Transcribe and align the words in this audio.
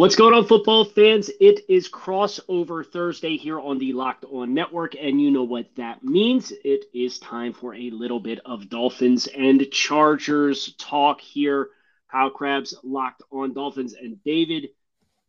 What's 0.00 0.16
going 0.16 0.32
on, 0.32 0.46
football 0.46 0.86
fans? 0.86 1.30
It 1.42 1.60
is 1.68 1.90
crossover 1.90 2.86
Thursday 2.86 3.36
here 3.36 3.60
on 3.60 3.76
the 3.76 3.92
Locked 3.92 4.24
On 4.32 4.54
Network, 4.54 4.94
and 4.98 5.20
you 5.20 5.30
know 5.30 5.42
what 5.42 5.66
that 5.76 6.02
means. 6.02 6.54
It 6.64 6.86
is 6.94 7.18
time 7.18 7.52
for 7.52 7.74
a 7.74 7.90
little 7.90 8.18
bit 8.18 8.40
of 8.46 8.70
Dolphins 8.70 9.26
and 9.26 9.70
Chargers 9.70 10.74
talk 10.78 11.20
here. 11.20 11.68
Kyle 12.10 12.30
Crabbs, 12.30 12.74
Locked 12.82 13.24
On 13.30 13.52
Dolphins, 13.52 13.92
and 13.92 14.24
David 14.24 14.70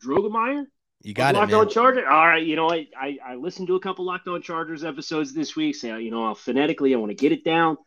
Drogemeyer. 0.01 0.63
You 1.01 1.13
got 1.13 1.35
Locked 1.35 1.51
it, 1.51 1.55
man. 1.55 1.65
On 1.65 1.69
Chargers. 1.69 2.05
All 2.09 2.25
right, 2.25 2.47
you 2.47 2.55
know, 2.55 2.71
I, 2.71 2.87
I 2.97 3.17
I 3.25 3.35
listened 3.35 3.67
to 3.67 3.75
a 3.75 3.81
couple 3.81 4.05
Locked 4.05 4.29
On 4.29 4.41
Chargers 4.41 4.85
episodes 4.85 5.33
this 5.33 5.53
week. 5.53 5.75
So 5.75 5.97
you 5.97 6.11
know, 6.11 6.33
phonetically, 6.33 6.95
I 6.95 6.97
want 6.97 7.09
to 7.09 7.15
get 7.15 7.33
it 7.33 7.43
down. 7.43 7.77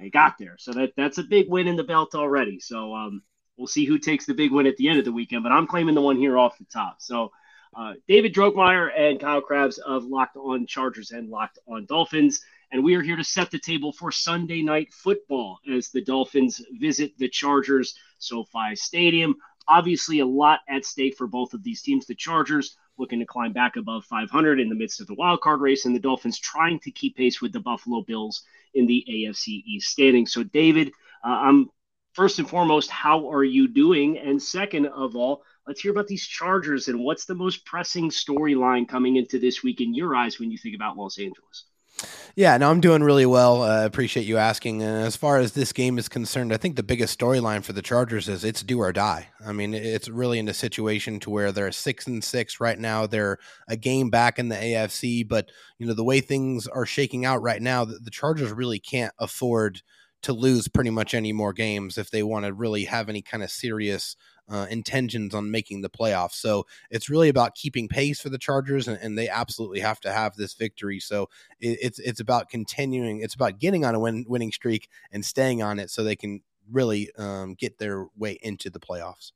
I 0.00 0.08
got 0.08 0.38
there, 0.40 0.56
so 0.58 0.72
that 0.72 0.94
that's 0.96 1.18
a 1.18 1.22
big 1.22 1.48
win 1.48 1.68
in 1.68 1.76
the 1.76 1.84
belt 1.84 2.16
already. 2.16 2.58
So 2.58 2.96
um, 2.96 3.22
We'll 3.56 3.66
see 3.66 3.84
who 3.84 3.98
takes 3.98 4.26
the 4.26 4.34
big 4.34 4.52
win 4.52 4.66
at 4.66 4.76
the 4.76 4.88
end 4.88 4.98
of 4.98 5.04
the 5.04 5.12
weekend, 5.12 5.42
but 5.42 5.52
I'm 5.52 5.66
claiming 5.66 5.94
the 5.94 6.02
one 6.02 6.16
here 6.16 6.38
off 6.38 6.58
the 6.58 6.64
top. 6.64 6.96
So, 7.00 7.32
uh, 7.74 7.94
David 8.08 8.34
Drogemeyer 8.34 8.90
and 8.96 9.20
Kyle 9.20 9.40
Crabbs 9.40 9.78
of 9.78 10.04
Locked 10.04 10.36
On 10.36 10.66
Chargers 10.66 11.10
and 11.10 11.28
Locked 11.28 11.58
On 11.68 11.84
Dolphins. 11.84 12.40
And 12.72 12.82
we 12.82 12.94
are 12.94 13.02
here 13.02 13.16
to 13.16 13.24
set 13.24 13.50
the 13.50 13.58
table 13.58 13.92
for 13.92 14.10
Sunday 14.10 14.62
night 14.62 14.92
football 14.92 15.60
as 15.72 15.88
the 15.88 16.02
Dolphins 16.02 16.62
visit 16.72 17.16
the 17.18 17.28
Chargers 17.28 17.94
SoFi 18.18 18.74
Stadium. 18.74 19.36
Obviously, 19.68 20.20
a 20.20 20.26
lot 20.26 20.60
at 20.68 20.84
stake 20.84 21.16
for 21.16 21.26
both 21.26 21.52
of 21.52 21.62
these 21.62 21.82
teams. 21.82 22.06
The 22.06 22.14
Chargers 22.14 22.76
looking 22.98 23.18
to 23.18 23.26
climb 23.26 23.52
back 23.52 23.76
above 23.76 24.04
500 24.06 24.58
in 24.58 24.68
the 24.68 24.74
midst 24.74 25.00
of 25.00 25.06
the 25.06 25.14
wild 25.14 25.40
card 25.42 25.60
race, 25.60 25.84
and 25.84 25.94
the 25.94 26.00
Dolphins 26.00 26.38
trying 26.38 26.80
to 26.80 26.90
keep 26.90 27.16
pace 27.16 27.42
with 27.42 27.52
the 27.52 27.60
Buffalo 27.60 28.02
Bills 28.02 28.42
in 28.74 28.86
the 28.86 29.04
AFC 29.08 29.62
East 29.66 29.90
standing. 29.90 30.26
So, 30.26 30.42
David, 30.42 30.92
uh, 31.24 31.28
I'm 31.28 31.70
first 32.16 32.38
and 32.38 32.48
foremost, 32.48 32.90
how 32.90 33.30
are 33.30 33.44
you 33.44 33.68
doing? 33.68 34.18
And 34.18 34.42
second 34.42 34.86
of 34.86 35.14
all, 35.14 35.42
let's 35.66 35.82
hear 35.82 35.92
about 35.92 36.06
these 36.06 36.26
Chargers 36.26 36.88
and 36.88 36.98
what's 36.98 37.26
the 37.26 37.34
most 37.34 37.66
pressing 37.66 38.08
storyline 38.08 38.88
coming 38.88 39.16
into 39.16 39.38
this 39.38 39.62
week 39.62 39.82
in 39.82 39.94
your 39.94 40.16
eyes 40.16 40.40
when 40.40 40.50
you 40.50 40.56
think 40.56 40.74
about 40.74 40.96
Los 40.96 41.18
Angeles? 41.18 41.66
Yeah, 42.34 42.56
no, 42.56 42.70
I'm 42.70 42.80
doing 42.80 43.02
really 43.02 43.24
well. 43.24 43.62
I 43.62 43.82
uh, 43.82 43.86
appreciate 43.86 44.26
you 44.26 44.36
asking. 44.38 44.82
And 44.82 45.02
as 45.04 45.16
far 45.16 45.38
as 45.38 45.52
this 45.52 45.72
game 45.72 45.98
is 45.98 46.08
concerned, 46.08 46.52
I 46.52 46.58
think 46.58 46.76
the 46.76 46.82
biggest 46.82 47.18
storyline 47.18 47.62
for 47.62 47.72
the 47.72 47.80
Chargers 47.80 48.28
is 48.28 48.44
it's 48.44 48.62
do 48.62 48.78
or 48.80 48.92
die. 48.92 49.28
I 49.46 49.52
mean, 49.52 49.74
it's 49.74 50.08
really 50.08 50.38
in 50.38 50.48
a 50.48 50.54
situation 50.54 51.20
to 51.20 51.30
where 51.30 51.52
they're 51.52 51.72
six 51.72 52.06
and 52.06 52.22
six 52.24 52.60
right 52.60 52.78
now. 52.78 53.06
They're 53.06 53.38
a 53.68 53.76
game 53.76 54.10
back 54.10 54.38
in 54.38 54.48
the 54.48 54.56
AFC, 54.56 55.26
but 55.26 55.50
you 55.78 55.86
know 55.86 55.94
the 55.94 56.04
way 56.04 56.20
things 56.20 56.66
are 56.66 56.84
shaking 56.84 57.24
out 57.24 57.40
right 57.40 57.62
now, 57.62 57.86
the, 57.86 57.98
the 57.98 58.10
Chargers 58.10 58.52
really 58.52 58.78
can't 58.78 59.14
afford 59.18 59.80
to 60.26 60.32
lose 60.32 60.66
pretty 60.66 60.90
much 60.90 61.14
any 61.14 61.32
more 61.32 61.52
games 61.52 61.96
if 61.96 62.10
they 62.10 62.24
want 62.24 62.44
to 62.44 62.52
really 62.52 62.84
have 62.84 63.08
any 63.08 63.22
kind 63.22 63.44
of 63.44 63.50
serious 63.50 64.16
uh, 64.48 64.66
intentions 64.68 65.34
on 65.36 65.52
making 65.52 65.82
the 65.82 65.88
playoffs. 65.88 66.34
So 66.34 66.66
it's 66.90 67.08
really 67.08 67.28
about 67.28 67.54
keeping 67.54 67.86
pace 67.86 68.20
for 68.20 68.28
the 68.28 68.38
Chargers, 68.38 68.88
and, 68.88 68.98
and 69.00 69.16
they 69.16 69.28
absolutely 69.28 69.78
have 69.80 70.00
to 70.00 70.12
have 70.12 70.34
this 70.34 70.54
victory. 70.54 70.98
So 70.98 71.28
it, 71.60 71.78
it's 71.80 71.98
it's 72.00 72.18
about 72.18 72.48
continuing. 72.48 73.20
It's 73.20 73.34
about 73.34 73.60
getting 73.60 73.84
on 73.84 73.94
a 73.94 74.00
win, 74.00 74.24
winning 74.28 74.50
streak 74.50 74.88
and 75.12 75.24
staying 75.24 75.62
on 75.62 75.78
it, 75.78 75.90
so 75.90 76.02
they 76.02 76.16
can 76.16 76.42
really 76.72 77.10
um, 77.16 77.54
get 77.54 77.78
their 77.78 78.06
way 78.16 78.38
into 78.42 78.68
the 78.68 78.80
playoffs. 78.80 79.30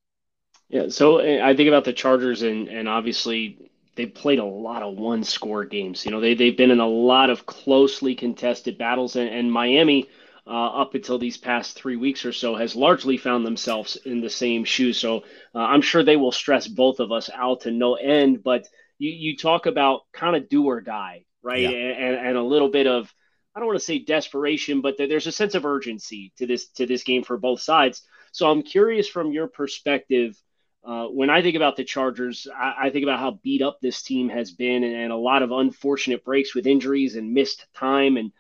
Yeah. 0.69 0.89
So 0.89 1.19
eh, 1.19 1.41
I 1.41 1.55
think 1.55 1.69
about 1.69 1.85
the 1.85 1.93
Chargers, 1.93 2.43
and 2.43 2.67
and 2.67 2.89
obviously 2.89 3.71
they've 3.95 4.13
played 4.13 4.41
a 4.41 4.45
lot 4.45 4.83
of 4.83 4.97
one 4.97 5.23
score 5.23 5.65
games. 5.65 6.05
You 6.05 6.11
know, 6.11 6.21
they 6.21 6.35
they've 6.35 6.57
been 6.57 6.73
in 6.73 6.81
a 6.81 6.89
lot 6.89 7.31
of 7.31 7.47
closely 7.47 8.17
contested 8.17 8.77
battles, 8.77 9.15
and, 9.15 9.29
and 9.29 9.53
Miami 9.53 10.09
uh, 10.51 10.83
up 10.83 10.95
until 10.95 11.17
these 11.17 11.37
past 11.37 11.77
three 11.77 11.95
weeks 11.95 12.25
or 12.25 12.33
so 12.33 12.57
has 12.57 12.75
largely 12.75 13.17
found 13.17 13.47
themselves 13.47 13.97
in 14.05 14.21
the 14.21 14.29
same 14.29 14.65
shoes. 14.65 14.99
So 14.99 15.19
uh, 15.55 15.59
I'm 15.59 15.81
sure 15.81 16.03
they 16.03 16.17
will 16.17 16.33
stress 16.33 16.67
both 16.67 16.99
of 16.99 17.13
us 17.13 17.31
out 17.33 17.61
to 17.63 17.71
no 17.71 17.95
end. 17.95 18.43
But 18.43 18.67
you, 18.99 19.11
you 19.11 19.37
talk 19.37 19.67
about 19.67 20.03
kind 20.13 20.35
of 20.35 20.49
do 20.49 20.65
or 20.65 20.81
die, 20.81 21.25
right? 21.41 21.63
Yeah. 21.63 21.71
And, 21.71 22.27
and 22.27 22.37
a 22.37 22.43
little 22.43 22.69
bit 22.69 22.89
of 22.89 23.15
I 23.55 23.61
don't 23.61 23.69
want 23.69 23.79
to 23.79 23.85
say 23.85 23.99
desperation, 24.01 24.81
but 24.81 24.97
there's 24.97 25.27
a 25.27 25.33
sense 25.33 25.55
of 25.55 25.65
urgency 25.65 26.33
to 26.39 26.47
this 26.47 26.69
to 26.73 26.87
this 26.87 27.05
game 27.05 27.23
for 27.23 27.37
both 27.37 27.61
sides. 27.61 28.03
So 28.33 28.51
I'm 28.51 28.63
curious 28.63 29.09
from 29.09 29.33
your 29.33 29.47
perspective. 29.47 30.37
Uh, 30.83 31.07
when 31.07 31.31
I 31.31 31.43
think 31.43 31.57
about 31.57 31.77
the 31.77 31.85
Chargers, 31.85 32.49
I, 32.57 32.87
I, 32.87 32.91
think 32.91 33.03
about 33.03 33.19
how 33.19 33.39
beat 33.43 33.61
up 33.61 33.81
this 33.83 34.03
team 34.03 34.31
has 34.31 34.51
been 34.51 34.83
and, 34.83 34.95
and, 34.95 35.13
a 35.13 35.17
lot 35.17 35.43
of 35.43 35.53
unfortunate 35.53 36.25
breaks 36.25 36.55
with 36.55 36.67
injuries 36.67 37.17
and 37.17 37.35
missed 37.35 37.67
time. 37.75 38.17
And 38.17 38.33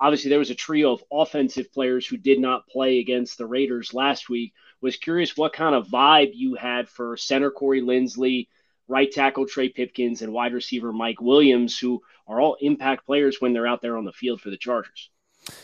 obviously 0.00 0.30
there 0.30 0.38
was 0.38 0.50
a 0.50 0.54
trio 0.54 0.92
of 0.92 1.04
offensive 1.12 1.72
players 1.72 2.06
who 2.06 2.16
did 2.16 2.40
not 2.40 2.68
play 2.68 2.98
against 2.98 3.38
the 3.38 3.46
Raiders 3.46 3.94
last 3.94 4.28
week. 4.28 4.52
Was 4.80 4.96
curious 4.96 5.36
what 5.36 5.52
kind 5.52 5.74
of 5.74 5.88
vibe 5.88 6.30
you 6.34 6.54
had 6.54 6.88
for 6.88 7.16
center 7.16 7.50
Corey 7.50 7.80
Linsley, 7.80 8.48
right 8.86 9.10
tackle 9.10 9.46
Trey 9.46 9.68
Pipkins, 9.68 10.22
and 10.22 10.32
wide 10.32 10.52
receiver 10.52 10.92
Mike 10.92 11.20
Williams, 11.20 11.78
who 11.78 12.02
are 12.26 12.40
all 12.40 12.56
impact 12.60 13.06
players 13.06 13.40
when 13.40 13.52
they're 13.52 13.66
out 13.66 13.82
there 13.82 13.96
on 13.96 14.04
the 14.04 14.12
field 14.12 14.40
for 14.40 14.50
the 14.50 14.56
Chargers. 14.56 15.10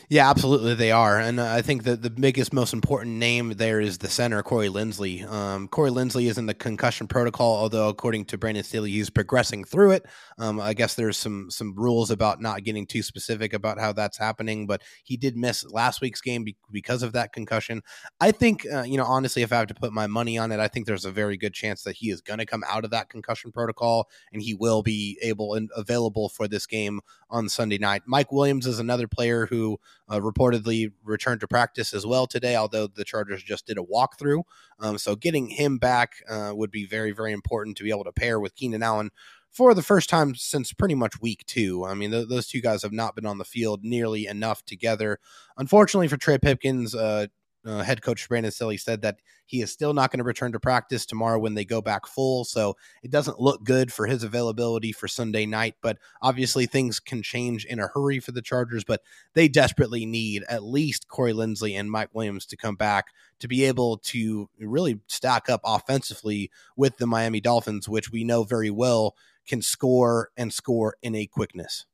Yeah, 0.08 0.28
absolutely, 0.28 0.74
they 0.74 0.92
are, 0.92 1.18
and 1.18 1.40
I 1.40 1.62
think 1.62 1.84
that 1.84 2.02
the 2.02 2.10
biggest, 2.10 2.52
most 2.52 2.72
important 2.72 3.16
name 3.16 3.54
there 3.56 3.80
is 3.80 3.98
the 3.98 4.08
center, 4.08 4.42
Corey 4.42 4.68
Linsley. 4.68 5.26
Um, 5.30 5.66
Corey 5.68 5.90
Linsley 5.90 6.28
is 6.28 6.36
in 6.38 6.46
the 6.46 6.54
concussion 6.54 7.06
protocol, 7.08 7.56
although 7.56 7.88
according 7.88 8.26
to 8.26 8.38
Brandon 8.38 8.62
Staley, 8.62 8.90
he's 8.90 9.10
progressing 9.10 9.64
through 9.64 9.92
it. 9.92 10.06
Um, 10.38 10.60
I 10.60 10.74
guess 10.74 10.94
there's 10.94 11.16
some 11.16 11.50
some 11.50 11.74
rules 11.74 12.10
about 12.10 12.40
not 12.40 12.64
getting 12.64 12.86
too 12.86 13.02
specific 13.02 13.52
about 13.54 13.78
how 13.78 13.92
that's 13.92 14.18
happening, 14.18 14.66
but 14.66 14.82
he 15.04 15.16
did 15.16 15.36
miss 15.36 15.64
last 15.70 16.00
week's 16.00 16.20
game 16.20 16.44
be- 16.44 16.56
because 16.70 17.02
of 17.02 17.12
that 17.12 17.32
concussion. 17.32 17.82
I 18.20 18.30
think, 18.30 18.66
uh, 18.72 18.82
you 18.82 18.96
know, 18.96 19.04
honestly, 19.04 19.42
if 19.42 19.52
I 19.52 19.56
have 19.56 19.68
to 19.68 19.74
put 19.74 19.92
my 19.92 20.06
money 20.06 20.38
on 20.38 20.52
it, 20.52 20.60
I 20.60 20.68
think 20.68 20.86
there's 20.86 21.04
a 21.04 21.10
very 21.10 21.36
good 21.36 21.54
chance 21.54 21.82
that 21.82 21.96
he 21.96 22.10
is 22.10 22.20
going 22.20 22.38
to 22.38 22.46
come 22.46 22.64
out 22.68 22.84
of 22.84 22.90
that 22.90 23.08
concussion 23.08 23.52
protocol 23.52 24.08
and 24.32 24.42
he 24.42 24.54
will 24.54 24.82
be 24.82 25.18
able 25.22 25.54
and 25.54 25.70
available 25.76 26.28
for 26.28 26.46
this 26.48 26.66
game 26.66 27.00
on 27.30 27.48
Sunday 27.48 27.78
night. 27.78 28.02
Mike 28.06 28.32
Williams 28.32 28.66
is 28.66 28.78
another 28.78 29.08
player 29.08 29.46
who 29.46 29.73
uh, 30.08 30.20
reportedly 30.20 30.92
returned 31.02 31.40
to 31.40 31.48
practice 31.48 31.94
as 31.94 32.06
well 32.06 32.26
today, 32.26 32.56
although 32.56 32.86
the 32.86 33.04
Chargers 33.04 33.42
just 33.42 33.66
did 33.66 33.78
a 33.78 33.82
walkthrough. 33.82 34.42
Um, 34.80 34.98
so 34.98 35.16
getting 35.16 35.48
him 35.48 35.78
back 35.78 36.22
uh, 36.28 36.52
would 36.54 36.70
be 36.70 36.86
very, 36.86 37.12
very 37.12 37.32
important 37.32 37.76
to 37.76 37.84
be 37.84 37.90
able 37.90 38.04
to 38.04 38.12
pair 38.12 38.40
with 38.40 38.54
Keenan 38.54 38.82
Allen 38.82 39.10
for 39.50 39.72
the 39.72 39.82
first 39.82 40.10
time 40.10 40.34
since 40.34 40.72
pretty 40.72 40.96
much 40.96 41.20
week 41.20 41.44
two. 41.46 41.84
I 41.84 41.94
mean, 41.94 42.10
th- 42.10 42.28
those 42.28 42.48
two 42.48 42.60
guys 42.60 42.82
have 42.82 42.92
not 42.92 43.14
been 43.14 43.26
on 43.26 43.38
the 43.38 43.44
field 43.44 43.84
nearly 43.84 44.26
enough 44.26 44.64
together. 44.64 45.20
Unfortunately 45.56 46.08
for 46.08 46.16
Trey 46.16 46.38
Pipkins, 46.38 46.94
uh, 46.94 47.28
uh, 47.66 47.82
head 47.82 48.02
coach 48.02 48.28
Brandon 48.28 48.52
Staley 48.52 48.76
said 48.76 49.02
that 49.02 49.18
he 49.46 49.62
is 49.62 49.70
still 49.70 49.94
not 49.94 50.10
going 50.10 50.18
to 50.18 50.24
return 50.24 50.52
to 50.52 50.60
practice 50.60 51.06
tomorrow 51.06 51.38
when 51.38 51.54
they 51.54 51.64
go 51.64 51.80
back 51.80 52.06
full. 52.06 52.44
So 52.44 52.76
it 53.02 53.10
doesn't 53.10 53.40
look 53.40 53.64
good 53.64 53.92
for 53.92 54.06
his 54.06 54.22
availability 54.22 54.92
for 54.92 55.08
Sunday 55.08 55.46
night. 55.46 55.76
But 55.80 55.98
obviously, 56.22 56.66
things 56.66 57.00
can 57.00 57.22
change 57.22 57.64
in 57.64 57.78
a 57.78 57.88
hurry 57.88 58.20
for 58.20 58.32
the 58.32 58.42
Chargers. 58.42 58.84
But 58.84 59.02
they 59.34 59.48
desperately 59.48 60.06
need 60.06 60.44
at 60.48 60.64
least 60.64 61.08
Corey 61.08 61.32
Linsley 61.32 61.78
and 61.78 61.90
Mike 61.90 62.14
Williams 62.14 62.46
to 62.46 62.56
come 62.56 62.76
back 62.76 63.06
to 63.40 63.48
be 63.48 63.64
able 63.64 63.98
to 63.98 64.48
really 64.58 65.00
stack 65.06 65.48
up 65.48 65.60
offensively 65.64 66.50
with 66.76 66.98
the 66.98 67.06
Miami 67.06 67.40
Dolphins, 67.40 67.88
which 67.88 68.10
we 68.10 68.24
know 68.24 68.44
very 68.44 68.70
well 68.70 69.14
can 69.46 69.62
score 69.62 70.30
and 70.36 70.52
score 70.52 70.96
in 71.02 71.14
a 71.14 71.26
quickness. 71.26 71.86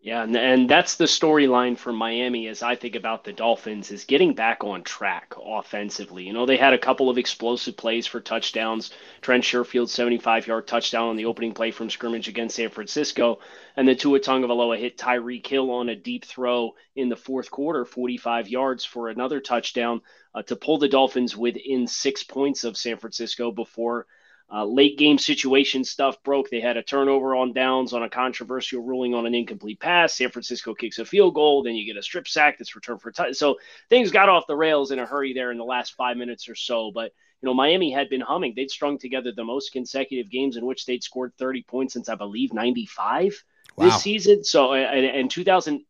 Yeah, 0.00 0.22
and, 0.22 0.36
and 0.36 0.70
that's 0.70 0.94
the 0.94 1.06
storyline 1.06 1.76
for 1.76 1.92
Miami 1.92 2.46
as 2.46 2.62
I 2.62 2.76
think 2.76 2.94
about 2.94 3.24
the 3.24 3.32
Dolphins 3.32 3.90
is 3.90 4.04
getting 4.04 4.32
back 4.32 4.62
on 4.62 4.84
track 4.84 5.34
offensively. 5.44 6.24
You 6.24 6.32
know, 6.32 6.46
they 6.46 6.56
had 6.56 6.72
a 6.72 6.78
couple 6.78 7.10
of 7.10 7.18
explosive 7.18 7.76
plays 7.76 8.06
for 8.06 8.20
touchdowns. 8.20 8.92
Trent 9.22 9.42
Sherfield 9.42 9.88
75-yard 9.88 10.68
touchdown 10.68 11.08
on 11.08 11.16
the 11.16 11.24
opening 11.24 11.52
play 11.52 11.72
from 11.72 11.90
scrimmage 11.90 12.28
against 12.28 12.54
San 12.56 12.70
Francisco, 12.70 13.40
and 13.76 13.88
then 13.88 13.96
Tua 13.96 14.20
Tagovailoa 14.20 14.78
hit 14.78 14.98
Tyreek 14.98 15.46
Hill 15.46 15.68
on 15.70 15.88
a 15.88 15.96
deep 15.96 16.24
throw 16.24 16.74
in 16.94 17.08
the 17.08 17.16
fourth 17.16 17.50
quarter, 17.50 17.84
45 17.84 18.48
yards 18.48 18.84
for 18.84 19.08
another 19.08 19.40
touchdown 19.40 20.00
uh, 20.32 20.42
to 20.42 20.54
pull 20.54 20.78
the 20.78 20.88
Dolphins 20.88 21.36
within 21.36 21.88
6 21.88 22.22
points 22.22 22.62
of 22.62 22.76
San 22.76 22.98
Francisco 22.98 23.50
before 23.50 24.06
uh, 24.50 24.64
late 24.64 24.96
game 24.96 25.18
situation 25.18 25.84
stuff 25.84 26.22
broke. 26.22 26.48
They 26.48 26.60
had 26.60 26.78
a 26.78 26.82
turnover 26.82 27.34
on 27.34 27.52
downs 27.52 27.92
on 27.92 28.02
a 28.02 28.08
controversial 28.08 28.82
ruling 28.82 29.14
on 29.14 29.26
an 29.26 29.34
incomplete 29.34 29.78
pass. 29.78 30.14
San 30.14 30.30
Francisco 30.30 30.74
kicks 30.74 30.98
a 30.98 31.04
field 31.04 31.34
goal. 31.34 31.62
Then 31.62 31.74
you 31.74 31.84
get 31.84 31.98
a 31.98 32.02
strip 32.02 32.26
sack 32.26 32.56
that's 32.56 32.74
returned 32.74 33.02
for 33.02 33.10
a 33.10 33.12
touchdown. 33.12 33.34
So 33.34 33.58
things 33.90 34.10
got 34.10 34.30
off 34.30 34.46
the 34.46 34.56
rails 34.56 34.90
in 34.90 34.98
a 34.98 35.06
hurry 35.06 35.34
there 35.34 35.50
in 35.50 35.58
the 35.58 35.64
last 35.64 35.94
five 35.96 36.16
minutes 36.16 36.48
or 36.48 36.54
so. 36.54 36.90
But, 36.90 37.12
you 37.42 37.46
know, 37.46 37.52
Miami 37.52 37.92
had 37.92 38.08
been 38.08 38.22
humming. 38.22 38.54
They'd 38.56 38.70
strung 38.70 38.98
together 38.98 39.32
the 39.32 39.44
most 39.44 39.72
consecutive 39.72 40.30
games 40.30 40.56
in 40.56 40.64
which 40.64 40.86
they'd 40.86 41.04
scored 41.04 41.34
30 41.38 41.64
points 41.64 41.92
since, 41.92 42.08
I 42.08 42.14
believe, 42.14 42.54
95 42.54 43.44
wow. 43.76 43.84
this 43.84 44.02
season. 44.02 44.44
So, 44.44 44.72
in 44.72 45.28
2000, 45.28 45.82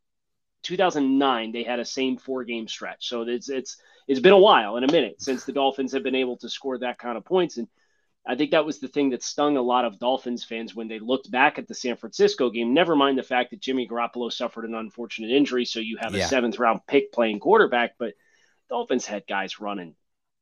2009, 0.64 1.52
they 1.52 1.62
had 1.62 1.78
a 1.78 1.84
same 1.84 2.16
four 2.16 2.42
game 2.42 2.66
stretch. 2.66 3.08
So 3.08 3.22
it's, 3.22 3.48
it's, 3.48 3.76
it's 4.08 4.18
been 4.18 4.32
a 4.32 4.38
while 4.38 4.74
and 4.74 4.88
a 4.88 4.92
minute 4.92 5.22
since 5.22 5.44
the 5.44 5.52
Dolphins 5.52 5.92
have 5.92 6.02
been 6.02 6.16
able 6.16 6.38
to 6.38 6.48
score 6.48 6.76
that 6.78 6.98
kind 6.98 7.16
of 7.16 7.24
points. 7.24 7.56
And, 7.58 7.68
I 8.26 8.34
think 8.34 8.50
that 8.50 8.66
was 8.66 8.78
the 8.78 8.88
thing 8.88 9.10
that 9.10 9.22
stung 9.22 9.56
a 9.56 9.62
lot 9.62 9.86
of 9.86 9.98
Dolphins 9.98 10.44
fans 10.44 10.74
when 10.74 10.88
they 10.88 10.98
looked 10.98 11.30
back 11.30 11.58
at 11.58 11.66
the 11.66 11.74
San 11.74 11.96
Francisco 11.96 12.50
game. 12.50 12.74
Never 12.74 12.94
mind 12.94 13.16
the 13.16 13.22
fact 13.22 13.50
that 13.50 13.60
Jimmy 13.60 13.88
Garoppolo 13.88 14.30
suffered 14.30 14.66
an 14.66 14.74
unfortunate 14.74 15.30
injury, 15.30 15.64
so 15.64 15.80
you 15.80 15.96
have 15.98 16.14
a 16.14 16.22
seventh 16.22 16.58
round 16.58 16.80
pick 16.86 17.10
playing 17.12 17.40
quarterback, 17.40 17.92
but 17.98 18.14
Dolphins 18.68 19.06
had 19.06 19.26
guys 19.26 19.60
running 19.60 19.94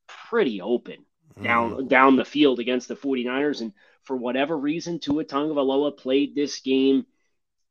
pretty 0.09 0.61
open 0.61 1.05
down 1.43 1.73
mm. 1.73 1.89
down 1.89 2.17
the 2.17 2.25
field 2.25 2.59
against 2.61 2.89
the 2.89 2.97
49ers. 2.97 3.61
And 3.61 3.73
for 4.03 4.17
whatever 4.17 4.57
reason, 4.57 4.99
Tua 4.99 5.25
Tagovailoa 5.25 5.97
played 5.97 6.35
this 6.35 6.61
game 6.61 7.07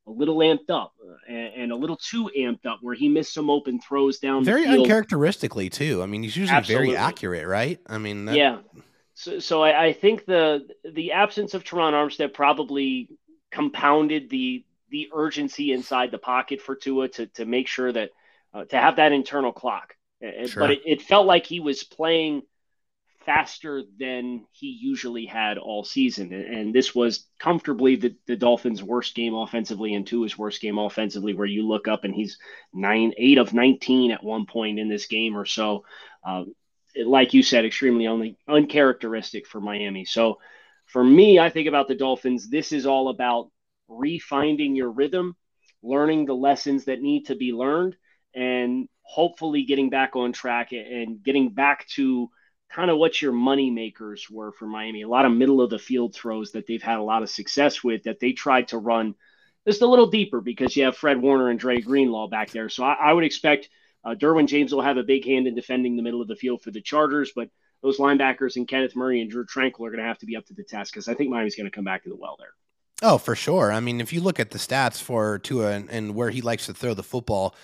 a 0.08 0.12
little 0.12 0.38
amped 0.38 0.70
up 0.70 0.94
uh, 1.04 1.16
and, 1.28 1.54
and, 1.56 1.72
a 1.72 1.76
little 1.76 1.98
too 1.98 2.30
amped 2.38 2.68
up, 2.68 2.78
where 2.82 2.94
he 2.94 3.10
missed 3.10 3.34
some 3.34 3.50
open 3.50 3.80
throws 3.80 4.20
down. 4.20 4.46
Very 4.46 4.66
uncharacteristically 4.68 5.70
too. 5.70 6.04
I 6.04 6.06
mean, 6.06 6.22
he's 6.22 6.38
usually 6.38 6.56
Absolutely. 6.56 6.88
very 6.90 6.98
accurate, 6.98 7.48
right? 7.48 7.80
I 7.88 7.98
mean, 7.98 8.26
that... 8.26 8.36
yeah. 8.36 8.60
So, 9.16 9.40
so 9.40 9.64
I, 9.64 9.86
I, 9.86 9.94
think 9.94 10.26
the 10.26 10.68
the 10.84 11.14
absence 11.14 11.54
of 11.54 11.64
Terron 11.64 11.94
Armstead 11.94 12.34
probably 12.34 13.10
compounded 13.50 14.30
the 14.30 14.66
the 14.90 15.10
urgency 15.14 15.72
inside 15.72 16.12
the 16.12 16.18
pocket 16.18 16.62
for 16.62 16.76
Tua 16.76 17.08
to 17.10 17.28
to 17.28 17.46
make 17.46 17.68
sure 17.68 17.92
that 17.92 18.12
uh, 18.54 18.66
to 18.66 18.78
have 18.78 18.98
that 18.98 19.14
internal 19.14 19.52
clock. 19.52 19.96
Sure. 20.22 20.62
But 20.62 20.72
it, 20.72 20.82
it 20.86 21.02
felt 21.02 21.28
like 21.28 21.46
he 21.46 21.60
was 21.60 21.84
playing 21.84 22.44
faster 23.26 23.84
than 24.00 24.46
he 24.52 24.68
usually 24.68 25.26
had 25.26 25.58
all 25.58 25.84
season. 25.84 26.32
And 26.32 26.74
this 26.74 26.94
was 26.94 27.26
comfortably 27.40 27.96
the, 27.96 28.16
the 28.28 28.36
Dolphins' 28.36 28.84
worst 28.84 29.16
game 29.16 29.34
offensively 29.34 29.94
and 29.94 30.06
Tua's 30.06 30.38
worst 30.38 30.62
game 30.62 30.78
offensively, 30.78 31.34
where 31.34 31.48
you 31.48 31.68
look 31.68 31.88
up 31.88 32.04
and 32.04 32.14
he's 32.14 32.38
nine, 32.74 33.14
eight 33.18 33.38
of 33.38 33.54
19 33.54 34.12
at 34.12 34.24
one 34.24 34.46
point 34.46 34.80
in 34.80 34.90
this 34.90 35.08
game 35.08 35.36
or 35.36 35.46
so. 35.46 35.84
Uh, 36.24 36.44
like 37.04 37.34
you 37.34 37.44
said, 37.44 37.66
extremely 37.66 38.08
only 38.08 38.38
uncharacteristic 38.48 39.48
for 39.48 39.60
Miami. 39.60 40.06
So 40.06 40.40
for 40.86 41.04
me, 41.04 41.40
I 41.40 41.50
think 41.50 41.68
about 41.68 41.88
the 41.88 41.96
Dolphins. 41.96 42.50
This 42.50 42.72
is 42.72 42.86
all 42.86 43.10
about 43.10 43.50
refinding 43.90 44.76
your 44.76 44.92
rhythm, 44.92 45.36
learning 45.84 46.26
the 46.26 46.36
lessons 46.36 46.86
that 46.86 47.02
need 47.02 47.26
to 47.28 47.36
be 47.36 47.52
learned, 47.52 47.96
and 48.34 48.88
hopefully 49.02 49.64
getting 49.64 49.90
back 49.90 50.16
on 50.16 50.34
track 50.34 50.72
and 50.72 51.22
getting 51.24 51.50
back 51.50 51.88
to 51.90 52.30
kind 52.70 52.90
of 52.90 52.98
what 52.98 53.22
your 53.22 53.32
money 53.32 53.70
makers 53.70 54.28
were 54.30 54.52
for 54.52 54.66
Miami. 54.66 55.04
A 55.04 55.08
lot 55.08 55.26
of 55.26 55.32
middle 55.32 55.62
of 55.62 55.70
the 55.70 55.80
field 55.80 56.14
throws 56.14 56.52
that 56.52 56.68
they've 56.68 56.82
had 56.82 56.98
a 56.98 57.04
lot 57.04 57.24
of 57.24 57.30
success 57.30 57.84
with 57.84 58.04
that 58.04 58.20
they 58.20 58.34
tried 58.34 58.70
to 58.70 58.78
run 58.78 59.16
just 59.68 59.82
a 59.82 59.88
little 59.88 60.08
deeper 60.08 60.42
because 60.42 60.76
you 60.76 60.86
have 60.86 60.98
Fred 60.98 61.22
Warner 61.22 61.50
and 61.50 61.60
Dre 61.60 61.80
Greenlaw 61.80 62.28
back 62.28 62.52
there. 62.52 62.70
So 62.70 62.84
I, 62.84 62.94
I 62.94 63.14
would 63.14 63.24
expect 63.24 63.70
uh, 64.06 64.14
Derwin 64.14 64.48
James 64.48 64.74
will 64.74 64.82
have 64.82 64.98
a 64.98 65.04
big 65.04 65.26
hand 65.26 65.48
in 65.48 65.56
defending 65.56 65.96
the 65.96 66.04
middle 66.04 66.22
of 66.22 66.28
the 66.28 66.36
field 66.36 66.62
for 66.62 66.72
the 66.72 66.82
Chargers, 66.82 67.32
but 67.36 67.50
those 67.82 67.98
linebackers 67.98 68.56
and 68.56 68.68
Kenneth 68.68 68.96
Murray 68.96 69.22
and 69.22 69.30
Drue 69.30 69.46
Tranquill 69.46 69.88
are 69.88 69.92
going 69.92 69.98
to 69.98 70.04
have 70.04 70.20
to 70.20 70.26
be 70.26 70.36
up 70.36 70.46
to 70.48 70.54
the 70.54 70.64
task 70.64 70.94
because 70.94 71.08
I 71.08 71.14
think 71.14 71.30
Miami's 71.30 71.56
going 71.56 71.70
to 71.70 71.76
come 71.76 71.84
back 71.84 72.04
to 72.04 72.10
the 72.10 72.16
well 72.16 72.36
there. 72.40 72.54
Oh, 73.02 73.18
for 73.18 73.36
sure. 73.36 73.72
I 73.72 73.80
mean, 73.80 74.00
if 74.00 74.14
you 74.14 74.22
look 74.22 74.40
at 74.40 74.52
the 74.52 74.58
stats 74.58 75.02
for 75.02 75.40
Tua 75.40 75.72
and, 75.72 75.90
and 75.90 76.16
where 76.16 76.30
he 76.30 76.42
likes 76.42 76.68
to 76.68 76.74
throw 76.74 76.94
the 76.94 77.04
football, 77.04 77.56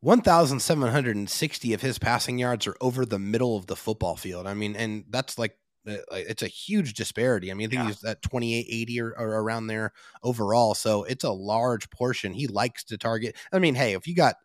1,760 0.00 1.72
of 1.72 1.80
his 1.80 1.98
passing 1.98 2.38
yards 2.38 2.66
are 2.66 2.76
over 2.80 3.06
the 3.06 3.18
middle 3.18 3.56
of 3.56 3.66
the 3.66 3.76
football 3.76 4.16
field. 4.16 4.46
I 4.46 4.52
mean, 4.52 4.76
and 4.76 5.04
that's 5.08 5.38
like 5.38 5.56
uh, 5.88 5.96
it's 6.12 6.42
a 6.42 6.48
huge 6.48 6.94
disparity. 6.94 7.50
I 7.50 7.54
mean, 7.54 7.68
I 7.68 7.70
think 7.70 7.82
yeah. 7.82 7.86
he's 7.88 8.04
at 8.04 8.22
28, 8.22 8.66
80 8.68 9.00
or, 9.00 9.10
or, 9.18 9.28
around 9.40 9.66
there 9.66 9.92
overall. 10.22 10.74
So 10.74 11.04
it's 11.04 11.24
a 11.24 11.30
large 11.30 11.88
portion. 11.90 12.32
He 12.32 12.46
likes 12.46 12.84
to 12.84 12.98
target. 12.98 13.36
I 13.52 13.58
mean, 13.58 13.74
hey, 13.74 13.94
if 13.94 14.06
you 14.06 14.14
got 14.14 14.36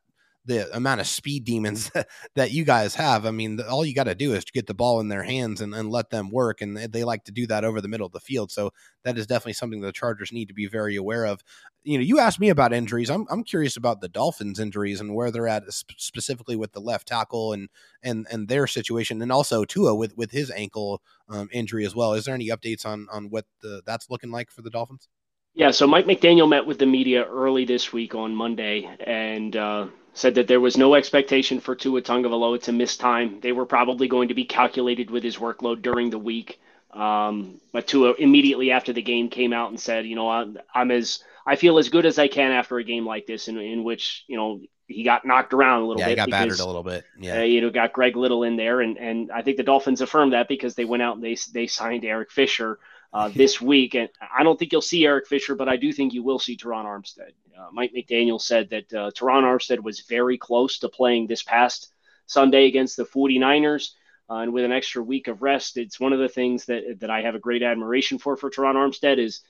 the 0.46 0.76
amount 0.76 1.02
of 1.02 1.08
speed 1.08 1.44
demons 1.44 1.92
that 2.36 2.52
you 2.52 2.64
guys 2.64 2.96
have. 2.96 3.26
I 3.26 3.32
mean, 3.32 3.60
all 3.62 3.86
you 3.86 3.94
got 3.94 4.06
to 4.06 4.16
do 4.16 4.34
is 4.34 4.46
to 4.46 4.52
get 4.52 4.68
the 4.68 4.74
ball 4.74 5.00
in 5.00 5.08
their 5.08 5.24
hands 5.24 5.62
and, 5.62 5.76
and 5.76 5.90
let 5.90 6.10
them 6.10 6.32
work. 6.32 6.62
And 6.62 6.78
they 6.78 7.04
like 7.04 7.26
to 7.26 7.32
do 7.32 7.46
that 7.48 7.64
over 7.64 7.82
the 7.82 7.88
middle 7.88 8.08
of 8.08 8.14
the 8.14 8.20
field. 8.20 8.52
So 8.52 8.72
that 9.04 9.18
is 9.18 9.28
definitely 9.28 9.54
something 9.54 9.82
the 9.82 9.92
Chargers 9.92 10.32
need 10.32 10.48
to 10.48 10.54
be 10.54 10.68
very 10.68 10.96
aware 10.96 11.26
of. 11.26 11.44
You 11.84 11.98
know, 11.98 12.04
you 12.04 12.20
asked 12.20 12.40
me 12.40 12.50
about 12.50 12.74
injuries. 12.74 13.10
I'm, 13.10 13.26
I'm 13.30 13.44
curious 13.44 13.78
about 13.78 14.02
the 14.02 14.10
Dolphins' 14.10 14.60
injuries 14.60 15.00
and 15.00 15.14
where 15.14 15.32
they're 15.32 15.48
at 15.48 15.64
specifically 15.70 16.56
with 16.56 16.74
the 16.74 16.82
left 16.82 17.08
tackle 17.08 17.54
and 17.54 17.70
and 18.04 18.28
and 18.30 18.48
their 18.48 18.68
situation, 18.68 19.22
and 19.22 19.32
also 19.32 19.64
Tua 19.64 19.96
with 19.96 20.16
with 20.18 20.32
his 20.32 20.52
ankle 20.52 21.02
um, 21.30 21.48
injury 21.54 21.86
as 21.86 21.96
well. 21.96 22.14
Is 22.14 22.26
there 22.26 22.36
any 22.36 22.50
updates 22.50 22.86
on 22.86 23.08
on 23.12 23.30
what 23.30 23.46
the, 23.62 23.82
that's 23.86 24.10
looking 24.10 24.30
like 24.30 24.52
for 24.52 24.62
the 24.62 24.70
Dolphins? 24.70 25.08
Yeah, 25.56 25.72
so 25.72 25.88
Mike 25.88 26.06
McDaniel 26.06 26.48
met 26.48 26.66
with 26.66 26.80
the 26.80 26.86
media 26.86 27.26
early 27.26 27.66
this 27.66 27.92
week 27.92 28.16
on 28.16 28.36
Monday 28.36 28.90
and 29.06 29.56
uh, 29.56 29.88
said 30.14 30.36
that 30.36 30.48
there 30.48 30.60
was 30.60 30.78
no 30.78 30.96
expectation 30.96 31.60
for 31.60 31.76
Tua 31.76 32.02
Tagovailoa 32.02 32.62
to 32.64 32.72
miss 32.72 32.98
time. 32.98 33.40
They 33.42 33.52
were 33.52 33.66
probably 33.66 34.08
going 34.08 34.30
to 34.30 34.34
be 34.34 34.46
calculated 34.46 35.10
with 35.10 35.24
his 35.24 35.38
workload 35.38 35.82
during 35.82 36.10
the 36.10 36.20
week. 36.20 36.60
Um, 36.92 37.62
but 37.72 37.88
Tua 37.88 38.14
immediately 38.18 38.72
after 38.72 38.94
the 38.94 39.02
game 39.02 39.30
came 39.30 39.54
out 39.54 39.70
and 39.70 39.80
said, 39.80 40.06
you 40.06 40.16
know, 40.16 40.30
I'm, 40.30 40.58
I'm 40.74 40.92
as 40.92 41.24
I 41.46 41.56
feel 41.56 41.78
as 41.78 41.90
good 41.90 42.06
as 42.06 42.20
I 42.20 42.28
can 42.28 42.52
after 42.52 42.78
a 42.78 42.84
game 42.84 43.06
like 43.06 43.26
this, 43.26 43.48
in, 43.48 43.58
in 43.58 43.84
which 43.84 44.24
you 44.28 44.38
know 44.38 44.62
he 44.88 45.04
got 45.04 45.26
knocked 45.26 45.54
around 45.54 45.82
a 45.82 45.86
little 45.86 46.00
yeah, 46.00 46.08
bit. 46.08 46.12
Yeah, 46.12 46.16
got 46.16 46.26
because, 46.26 46.40
battered 46.40 46.60
a 46.60 46.66
little 46.66 46.84
bit. 46.84 47.06
Yeah, 47.20 47.40
uh, 47.40 47.44
you 47.44 47.62
know, 47.62 47.70
got 47.70 47.94
Greg 47.94 48.16
Little 48.16 48.44
in 48.44 48.56
there, 48.56 48.82
and 48.82 48.98
and 48.98 49.32
I 49.32 49.42
think 49.44 49.58
the 49.58 49.64
Dolphins 49.64 50.02
affirmed 50.02 50.34
that 50.34 50.48
because 50.48 50.76
they 50.76 50.86
went 50.86 51.04
out 51.04 51.16
and 51.16 51.24
they 51.24 51.38
they 51.54 51.68
signed 51.68 52.06
Eric 52.06 52.32
Fisher 52.32 52.80
uh, 53.14 53.30
this 53.34 53.62
week. 53.62 53.96
And 53.96 54.10
I 54.36 54.44
don't 54.44 54.58
think 54.58 54.72
you'll 54.72 54.82
see 54.82 55.06
Eric 55.06 55.28
Fisher, 55.28 55.56
but 55.56 55.70
I 55.70 55.78
do 55.78 55.94
think 55.94 56.14
you 56.14 56.24
will 56.24 56.40
see 56.40 56.58
Terron 56.58 56.86
Armstead. 56.86 57.32
Uh, 57.60 57.68
Mike 57.74 57.94
McDaniel 57.94 58.42
said 58.42 58.70
that 58.70 58.94
uh, 58.94 59.12
Terron 59.12 59.44
Armstead 59.44 59.84
was 59.84 60.02
very 60.02 60.38
close 60.38 60.80
to 60.80 60.90
playing 60.90 61.28
this 61.28 61.44
past 61.44 61.92
Sunday 62.26 62.68
against 62.68 62.96
the 62.96 63.06
49ers. 63.06 63.92
Uh, 64.30 64.36
and 64.36 64.54
with 64.54 64.64
an 64.64 64.72
extra 64.72 65.02
week 65.02 65.28
of 65.28 65.42
rest, 65.42 65.78
it's 65.78 66.00
one 66.00 66.14
of 66.14 66.20
the 66.20 66.30
things 66.30 66.66
that, 66.66 67.00
that 67.00 67.10
I 67.10 67.22
have 67.22 67.36
a 67.36 67.40
great 67.40 67.64
admiration 67.64 68.20
for 68.20 68.38
for 68.38 68.52
Terron 68.52 68.76
Armstead 68.76 69.18
is 69.18 69.42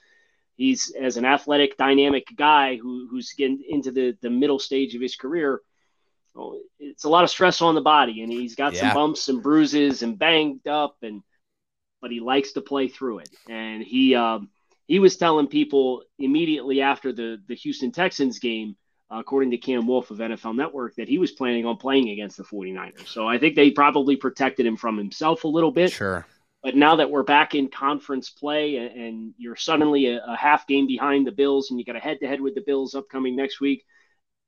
he's 0.55 0.91
as 0.91 1.17
an 1.17 1.25
athletic, 1.25 1.77
dynamic 1.77 2.27
guy 2.35 2.77
who, 2.77 3.07
who's 3.09 3.33
getting 3.33 3.63
into 3.67 3.91
the, 3.91 4.17
the 4.21 4.29
middle 4.29 4.59
stage 4.59 4.95
of 4.95 5.01
his 5.01 5.15
career. 5.15 5.61
Oh, 6.35 6.59
it's 6.79 7.03
a 7.03 7.09
lot 7.09 7.25
of 7.25 7.29
stress 7.29 7.61
on 7.61 7.75
the 7.75 7.81
body, 7.81 8.21
and 8.21 8.31
he's 8.31 8.55
got 8.55 8.73
yeah. 8.73 8.79
some 8.79 8.93
bumps 8.93 9.27
and 9.27 9.43
bruises 9.43 10.01
and 10.01 10.17
banged 10.17 10.67
up, 10.67 10.97
and 11.01 11.21
but 12.01 12.11
he 12.11 12.21
likes 12.21 12.53
to 12.53 12.61
play 12.61 12.87
through 12.87 13.19
it. 13.19 13.29
And 13.49 13.83
he 13.83 14.15
um, 14.15 14.49
he 14.89 14.97
was 14.97 15.15
telling 15.17 15.47
people 15.47 16.03
immediately 16.17 16.81
after 16.81 17.13
the 17.13 17.37
the 17.47 17.53
Houston 17.55 17.91
Texans 17.91 18.39
game, 18.39 18.75
uh, 19.11 19.19
according 19.19 19.51
to 19.51 19.57
Cam 19.57 19.85
Wolfe 19.85 20.09
of 20.09 20.17
NFL 20.17 20.55
Network, 20.55 20.95
that 20.95 21.07
he 21.07 21.19
was 21.19 21.31
planning 21.31 21.65
on 21.65 21.77
playing 21.77 22.09
against 22.09 22.37
the 22.37 22.43
49ers. 22.43 23.07
So 23.07 23.27
I 23.27 23.37
think 23.37 23.55
they 23.55 23.69
probably 23.69 24.17
protected 24.17 24.65
him 24.65 24.75
from 24.75 24.97
himself 24.97 25.43
a 25.43 25.47
little 25.47 25.71
bit. 25.71 25.91
Sure. 25.91 26.25
But 26.63 26.75
now 26.75 26.95
that 26.97 27.09
we're 27.09 27.23
back 27.23 27.53
in 27.53 27.69
conference 27.69 28.31
play 28.31 28.77
and, 28.77 28.99
and 28.99 29.33
you're 29.37 29.55
suddenly 29.55 30.07
a, 30.07 30.25
a 30.25 30.35
half 30.35 30.67
game 30.67 30.87
behind 30.87 31.25
the 31.25 31.31
Bills 31.31 31.69
and 31.69 31.79
you 31.79 31.85
got 31.85 31.95
a 31.95 31.99
head 31.99 32.17
to 32.21 32.27
head 32.27 32.41
with 32.41 32.55
the 32.55 32.61
Bills 32.61 32.95
upcoming 32.95 33.35
next 33.35 33.61
week, 33.61 33.85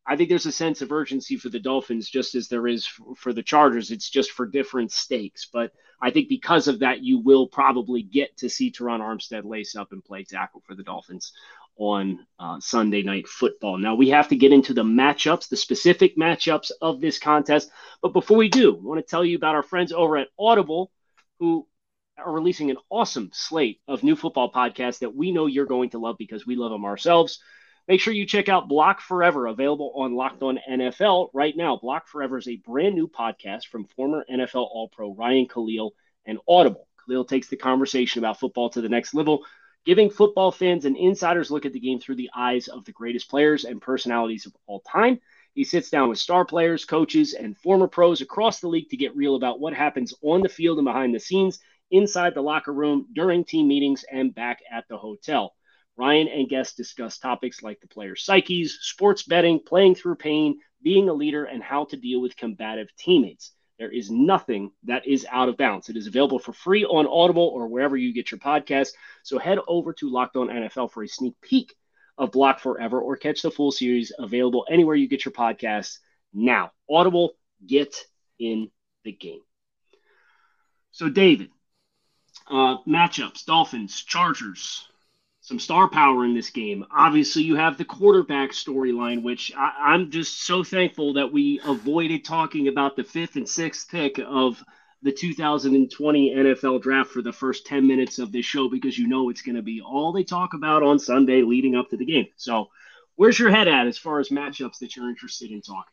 I 0.05 0.15
think 0.15 0.29
there's 0.29 0.47
a 0.47 0.51
sense 0.51 0.81
of 0.81 0.91
urgency 0.91 1.37
for 1.37 1.49
the 1.49 1.59
Dolphins, 1.59 2.09
just 2.09 2.33
as 2.35 2.47
there 2.47 2.67
is 2.67 2.87
for 3.17 3.33
the 3.33 3.43
Chargers. 3.43 3.91
It's 3.91 4.09
just 4.09 4.31
for 4.31 4.45
different 4.45 4.91
stakes. 4.91 5.47
But 5.51 5.71
I 6.01 6.09
think 6.09 6.27
because 6.27 6.67
of 6.67 6.79
that, 6.79 7.03
you 7.03 7.19
will 7.19 7.47
probably 7.47 8.01
get 8.01 8.35
to 8.37 8.49
see 8.49 8.71
Terron 8.71 8.99
Armstead 8.99 9.45
lace 9.45 9.75
up 9.75 9.91
and 9.91 10.03
play 10.03 10.23
tackle 10.23 10.63
for 10.65 10.73
the 10.73 10.83
Dolphins 10.83 11.33
on 11.77 12.25
uh, 12.39 12.59
Sunday 12.59 13.03
night 13.03 13.27
football. 13.27 13.77
Now 13.77 13.95
we 13.95 14.09
have 14.09 14.27
to 14.29 14.35
get 14.35 14.51
into 14.51 14.73
the 14.73 14.83
matchups, 14.83 15.49
the 15.49 15.57
specific 15.57 16.17
matchups 16.17 16.71
of 16.81 16.99
this 16.99 17.19
contest. 17.19 17.69
But 18.01 18.13
before 18.13 18.37
we 18.37 18.49
do, 18.49 18.75
I 18.75 18.81
want 18.81 18.99
to 18.99 19.09
tell 19.09 19.23
you 19.23 19.37
about 19.37 19.55
our 19.55 19.63
friends 19.63 19.91
over 19.91 20.17
at 20.17 20.27
Audible, 20.37 20.91
who 21.39 21.67
are 22.17 22.31
releasing 22.31 22.69
an 22.69 22.77
awesome 22.89 23.29
slate 23.33 23.81
of 23.87 24.03
new 24.03 24.15
football 24.15 24.51
podcasts 24.51 24.99
that 24.99 25.15
we 25.15 25.31
know 25.31 25.45
you're 25.45 25.65
going 25.65 25.91
to 25.91 25.99
love 25.99 26.17
because 26.17 26.45
we 26.45 26.55
love 26.55 26.71
them 26.71 26.85
ourselves. 26.85 27.39
Make 27.87 27.99
sure 27.99 28.13
you 28.13 28.25
check 28.25 28.47
out 28.47 28.69
Block 28.69 29.01
Forever, 29.01 29.47
available 29.47 29.91
on 29.95 30.13
Locked 30.13 30.43
On 30.43 30.59
NFL 30.69 31.29
right 31.33 31.55
now. 31.57 31.77
Block 31.77 32.07
Forever 32.07 32.37
is 32.37 32.47
a 32.47 32.57
brand 32.57 32.95
new 32.95 33.07
podcast 33.07 33.65
from 33.65 33.85
former 33.85 34.23
NFL 34.31 34.55
All 34.55 34.87
Pro 34.89 35.13
Ryan 35.13 35.47
Kalil 35.47 35.93
and 36.25 36.39
Audible. 36.47 36.87
Kalil 37.03 37.25
takes 37.25 37.47
the 37.47 37.57
conversation 37.57 38.19
about 38.19 38.39
football 38.39 38.69
to 38.69 38.81
the 38.81 38.89
next 38.89 39.15
level, 39.15 39.43
giving 39.83 40.11
football 40.11 40.51
fans 40.51 40.85
and 40.85 40.95
insider's 40.95 41.49
look 41.49 41.65
at 41.65 41.73
the 41.73 41.79
game 41.79 41.99
through 41.99 42.15
the 42.15 42.29
eyes 42.35 42.67
of 42.67 42.85
the 42.85 42.91
greatest 42.91 43.29
players 43.29 43.65
and 43.65 43.81
personalities 43.81 44.45
of 44.45 44.55
all 44.67 44.81
time. 44.81 45.19
He 45.53 45.63
sits 45.63 45.89
down 45.89 46.07
with 46.07 46.19
star 46.19 46.45
players, 46.45 46.85
coaches, 46.85 47.33
and 47.33 47.57
former 47.57 47.87
pros 47.87 48.21
across 48.21 48.59
the 48.59 48.69
league 48.69 48.89
to 48.89 48.97
get 48.97 49.15
real 49.15 49.35
about 49.35 49.59
what 49.59 49.73
happens 49.73 50.13
on 50.21 50.41
the 50.41 50.49
field 50.49 50.77
and 50.77 50.85
behind 50.85 51.15
the 51.15 51.19
scenes, 51.19 51.59
inside 51.89 52.35
the 52.35 52.41
locker 52.41 52.73
room, 52.73 53.07
during 53.11 53.43
team 53.43 53.67
meetings, 53.67 54.05
and 54.09 54.35
back 54.35 54.59
at 54.71 54.87
the 54.87 54.97
hotel. 54.97 55.55
Ryan 56.01 56.29
and 56.29 56.49
guests 56.49 56.75
discuss 56.75 57.19
topics 57.19 57.61
like 57.61 57.79
the 57.79 57.87
player's 57.87 58.23
psyches, 58.23 58.79
sports 58.81 59.21
betting, 59.21 59.59
playing 59.63 59.93
through 59.93 60.15
pain, 60.15 60.59
being 60.81 61.09
a 61.09 61.13
leader, 61.13 61.43
and 61.43 61.61
how 61.61 61.85
to 61.85 61.95
deal 61.95 62.19
with 62.19 62.35
combative 62.35 62.87
teammates. 62.97 63.51
There 63.77 63.91
is 63.91 64.09
nothing 64.09 64.71
that 64.85 65.05
is 65.05 65.27
out 65.29 65.47
of 65.47 65.57
bounds. 65.57 65.89
It 65.89 65.97
is 65.97 66.07
available 66.07 66.39
for 66.39 66.53
free 66.53 66.85
on 66.85 67.05
Audible 67.05 67.51
or 67.53 67.67
wherever 67.67 67.95
you 67.95 68.15
get 68.15 68.31
your 68.31 68.39
podcasts. 68.39 68.93
So 69.21 69.37
head 69.37 69.59
over 69.67 69.93
to 69.93 70.09
Locked 70.09 70.37
On 70.37 70.47
NFL 70.47 70.91
for 70.91 71.03
a 71.03 71.07
sneak 71.07 71.35
peek 71.39 71.75
of 72.17 72.31
Block 72.31 72.61
Forever 72.61 72.99
or 72.99 73.15
catch 73.15 73.43
the 73.43 73.51
full 73.51 73.71
series 73.71 74.11
available 74.17 74.65
anywhere 74.71 74.95
you 74.95 75.07
get 75.07 75.23
your 75.23 75.33
podcasts 75.33 75.99
now. 76.33 76.71
Audible, 76.89 77.33
get 77.63 77.95
in 78.39 78.71
the 79.03 79.11
game. 79.11 79.41
So, 80.89 81.09
David, 81.09 81.51
uh, 82.47 82.77
matchups 82.87 83.45
Dolphins, 83.45 84.03
Chargers, 84.03 84.87
some 85.51 85.59
star 85.59 85.89
power 85.89 86.23
in 86.23 86.33
this 86.33 86.49
game. 86.49 86.85
Obviously, 86.89 87.43
you 87.43 87.57
have 87.57 87.77
the 87.77 87.83
quarterback 87.83 88.51
storyline, 88.51 89.21
which 89.21 89.51
I, 89.53 89.93
am 89.93 90.09
just 90.09 90.45
so 90.45 90.63
thankful 90.63 91.15
that 91.15 91.33
we 91.33 91.59
avoided 91.65 92.23
talking 92.23 92.69
about 92.69 92.95
the 92.95 93.03
fifth 93.03 93.35
and 93.35 93.47
sixth 93.47 93.89
pick 93.89 94.17
of 94.25 94.63
the 95.01 95.11
2020 95.11 96.35
NFL 96.35 96.81
draft 96.81 97.11
for 97.11 97.21
the 97.21 97.33
first 97.33 97.65
10 97.65 97.85
minutes 97.85 98.17
of 98.17 98.31
this 98.31 98.45
show 98.45 98.69
because 98.69 98.97
you 98.97 99.09
know 99.09 99.29
it's 99.29 99.41
going 99.41 99.57
to 99.57 99.61
be 99.61 99.81
all 99.81 100.13
they 100.13 100.23
talk 100.23 100.53
about 100.53 100.83
on 100.83 100.99
Sunday 100.99 101.41
leading 101.41 101.75
up 101.75 101.89
to 101.89 101.97
the 101.97 102.05
game. 102.05 102.27
So, 102.37 102.69
where's 103.15 103.37
your 103.37 103.51
head 103.51 103.67
at 103.67 103.87
as 103.87 103.97
far 103.97 104.21
as 104.21 104.29
matchups 104.29 104.79
that 104.79 104.95
you're 104.95 105.09
interested 105.09 105.51
in 105.51 105.61
talking? 105.61 105.91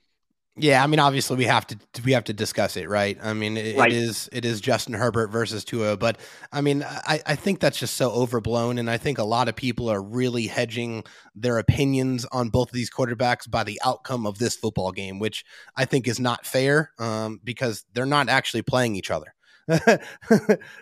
Yeah, 0.61 0.83
I 0.83 0.87
mean, 0.87 0.99
obviously 0.99 1.37
we 1.37 1.45
have 1.45 1.67
to 1.69 1.79
we 2.05 2.13
have 2.13 2.25
to 2.25 2.33
discuss 2.33 2.77
it, 2.77 2.89
right? 2.89 3.19
I 3.23 3.33
mean, 3.33 3.57
it, 3.57 3.77
right. 3.77 3.93
it 3.93 3.97
is 3.97 4.29
it 4.33 4.45
is 4.45 4.61
Justin 4.61 4.95
Herbert 4.95 5.29
versus 5.29 5.65
Tua, 5.65 5.97
but 5.97 6.19
I 6.53 6.61
mean, 6.61 6.85
I, 6.85 7.21
I 7.27 7.35
think 7.35 7.61
that's 7.61 7.79
just 7.79 7.95
so 7.95 8.11
overblown, 8.11 8.79
and 8.79 8.91
I 8.91 8.97
think 8.97 9.19
a 9.19 9.25
lot 9.25 9.49
of 9.49 9.57
people 9.57 9.89
are 9.89 10.03
really 10.03 10.47
hedging 10.47 11.05
their 11.35 11.59
opinions 11.59 12.25
on 12.33 12.49
both 12.49 12.69
of 12.69 12.75
these 12.75 12.91
quarterbacks 12.91 13.51
by 13.51 13.65
the 13.65 13.81
outcome 13.85 14.27
of 14.27 14.39
this 14.39 14.57
football 14.57 14.93
game, 14.93 15.19
which 15.19 15.45
I 15.77 15.85
think 15.85 16.09
is 16.09 16.19
not 16.19 16.45
fair 16.45 16.93
um, 16.99 17.41
because 17.45 17.85
they're 17.95 18.07
not 18.07 18.29
actually 18.29 18.63
playing 18.63 18.97
each 18.97 19.11
other. 19.11 19.35
the, 19.69 20.01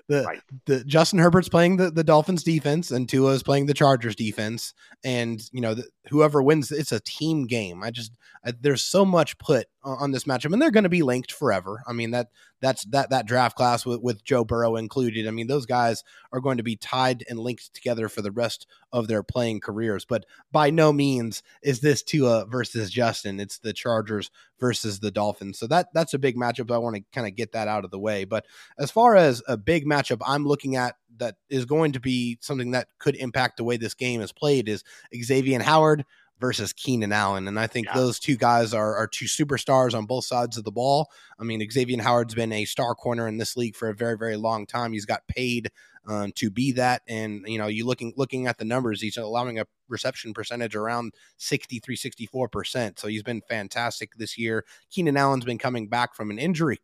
right. 0.09 0.41
the 0.67 0.85
Justin 0.85 1.19
Herbert's 1.19 1.49
playing 1.49 1.77
the, 1.77 1.91
the 1.91 2.05
Dolphins 2.05 2.45
defense 2.45 2.93
and 2.93 3.09
Tua 3.09 3.33
is 3.33 3.43
playing 3.43 3.67
the 3.67 3.75
Chargers 3.75 4.15
defense. 4.15 4.75
And, 5.05 5.43
you 5.53 5.61
know, 5.61 5.75
the, 5.75 5.89
whoever 6.09 6.43
wins, 6.43 6.71
it's 6.71 6.93
a 6.93 7.01
team 7.01 7.47
game. 7.47 7.83
I 7.83 7.91
just, 7.91 8.13
I, 8.45 8.53
there's 8.61 8.83
so 8.83 9.05
much 9.05 9.39
put 9.39 9.67
on 9.83 10.11
this 10.11 10.25
matchup 10.25 10.53
and 10.53 10.61
they're 10.61 10.71
going 10.71 10.85
to 10.85 10.91
be 10.91 11.03
linked 11.03 11.33
forever. 11.33 11.83
I 11.87 11.93
mean, 11.93 12.11
that, 12.11 12.29
that's 12.61 12.85
that, 12.87 13.11
that 13.11 13.27
draft 13.27 13.57
class 13.57 13.85
with, 13.85 14.01
with 14.01 14.25
Joe 14.25 14.45
Burrow 14.45 14.77
included. 14.77 15.29
I 15.29 15.31
mean, 15.31 15.47
those 15.47 15.67
guys 15.67 16.03
are 16.33 16.41
going 16.41 16.57
to 16.57 16.63
be 16.63 16.77
tied 16.77 17.25
and 17.29 17.39
linked 17.39 17.73
together 17.75 18.09
for 18.09 18.23
the 18.23 18.33
rest 18.33 18.67
of 18.93 19.09
their 19.09 19.23
playing 19.23 19.61
careers. 19.61 20.05
But 20.05 20.25
by 20.51 20.71
no 20.71 20.93
means 20.93 21.43
is 21.63 21.81
this 21.81 22.03
Tua 22.03 22.47
versus 22.47 22.91
Justin. 22.91 23.39
It's 23.39 23.59
the 23.59 23.73
Chargers 23.73 24.31
versus 24.59 25.01
the 25.01 25.11
Dolphins. 25.11 25.59
So 25.59 25.67
that, 25.67 25.89
that's 25.93 26.15
a 26.15 26.19
big 26.19 26.37
matchup. 26.37 26.71
I 26.71 26.79
want 26.79 26.97
to 26.97 27.05
kind 27.13 27.27
of 27.27 27.37
get 27.37 27.53
that 27.53 27.69
out 27.69 27.85
of 27.85 27.91
the 27.91 27.99
way. 27.99 28.25
But 28.25 28.47
as 28.79 28.91
far 28.91 29.17
as 29.17 29.43
a 29.47 29.57
big 29.57 29.87
matchup 29.87 30.23
I'm 30.27 30.47
looking 30.47 30.77
at 30.77 30.97
that 31.19 31.37
is 31.49 31.65
going 31.65 31.93
to 31.93 32.01
be 32.01 32.39
something 32.41 32.73
that 32.73 32.89
could 32.99 33.17
impact 33.17 33.57
the 33.57 33.65
way 33.65 33.77
this 33.77 33.95
game 33.95 34.21
is 34.21 34.33
played 34.33 34.69
is 34.69 34.85
Xavier 35.15 35.63
Howard 35.63 36.05
versus 36.39 36.73
Keenan 36.73 37.13
Allen. 37.13 37.49
And 37.49 37.59
I 37.59 37.67
think 37.67 37.87
yeah. 37.87 37.95
those 37.95 38.19
two 38.19 38.37
guys 38.37 38.75
are, 38.75 38.95
are 38.95 39.07
two 39.07 39.25
superstars 39.25 39.95
on 39.95 40.07
both 40.07 40.25
sides 40.25 40.59
of 40.59 40.65
the 40.65 40.73
ball. 40.73 41.11
I 41.39 41.45
mean, 41.45 41.67
Xavier 41.71 42.03
Howard's 42.03 42.35
been 42.35 42.53
a 42.53 42.65
star 42.65 42.95
corner 42.95 43.27
in 43.27 43.39
this 43.39 43.57
league 43.57 43.77
for 43.77 43.89
a 43.89 43.95
very, 43.95 44.19
very 44.19 44.37
long 44.37 44.67
time. 44.67 44.93
He's 44.93 45.07
got 45.07 45.27
paid 45.29 45.71
um, 46.07 46.33
to 46.33 46.51
be 46.51 46.73
that. 46.73 47.03
And, 47.09 47.45
you 47.47 47.59
know, 47.59 47.67
you 47.67 47.87
looking 47.87 48.13
looking 48.17 48.47
at 48.47 48.59
the 48.59 48.65
numbers, 48.65 49.01
he's 49.01 49.17
allowing 49.17 49.59
a 49.59 49.67
reception 49.89 50.35
percentage 50.35 50.77
around 50.77 51.15
63, 51.39 51.97
64%. 51.97 52.99
So 52.99 53.09
he's 53.09 53.23
been 53.23 53.43
fantastic 53.49 54.11
this 54.17 54.37
year. 54.37 54.65
Keenan 54.91 55.17
Allen's 55.17 55.45
been 55.45 55.59
coming 55.59 55.89
back 55.89 56.15
from 56.15 56.31
an 56.31 56.39
injury 56.39 56.81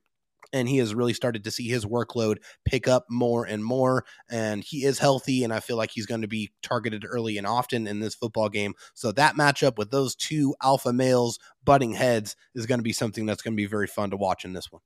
and 0.52 0.68
he 0.68 0.78
has 0.78 0.94
really 0.94 1.14
started 1.14 1.44
to 1.44 1.50
see 1.50 1.68
his 1.68 1.84
workload 1.84 2.38
pick 2.64 2.88
up 2.88 3.06
more 3.08 3.44
and 3.44 3.64
more. 3.64 4.04
And 4.30 4.62
he 4.62 4.84
is 4.84 4.98
healthy, 4.98 5.44
and 5.44 5.52
I 5.52 5.60
feel 5.60 5.76
like 5.76 5.90
he's 5.90 6.06
going 6.06 6.22
to 6.22 6.28
be 6.28 6.52
targeted 6.62 7.04
early 7.06 7.38
and 7.38 7.46
often 7.46 7.86
in 7.86 8.00
this 8.00 8.14
football 8.14 8.48
game. 8.48 8.74
So 8.94 9.12
that 9.12 9.34
matchup 9.34 9.78
with 9.78 9.90
those 9.90 10.14
two 10.14 10.54
alpha 10.62 10.92
males 10.92 11.38
butting 11.64 11.92
heads 11.92 12.36
is 12.54 12.66
going 12.66 12.80
to 12.80 12.84
be 12.84 12.92
something 12.92 13.26
that's 13.26 13.42
going 13.42 13.54
to 13.54 13.62
be 13.62 13.66
very 13.66 13.86
fun 13.86 14.10
to 14.10 14.16
watch 14.16 14.44
in 14.44 14.52
this 14.52 14.70
one. 14.70 14.82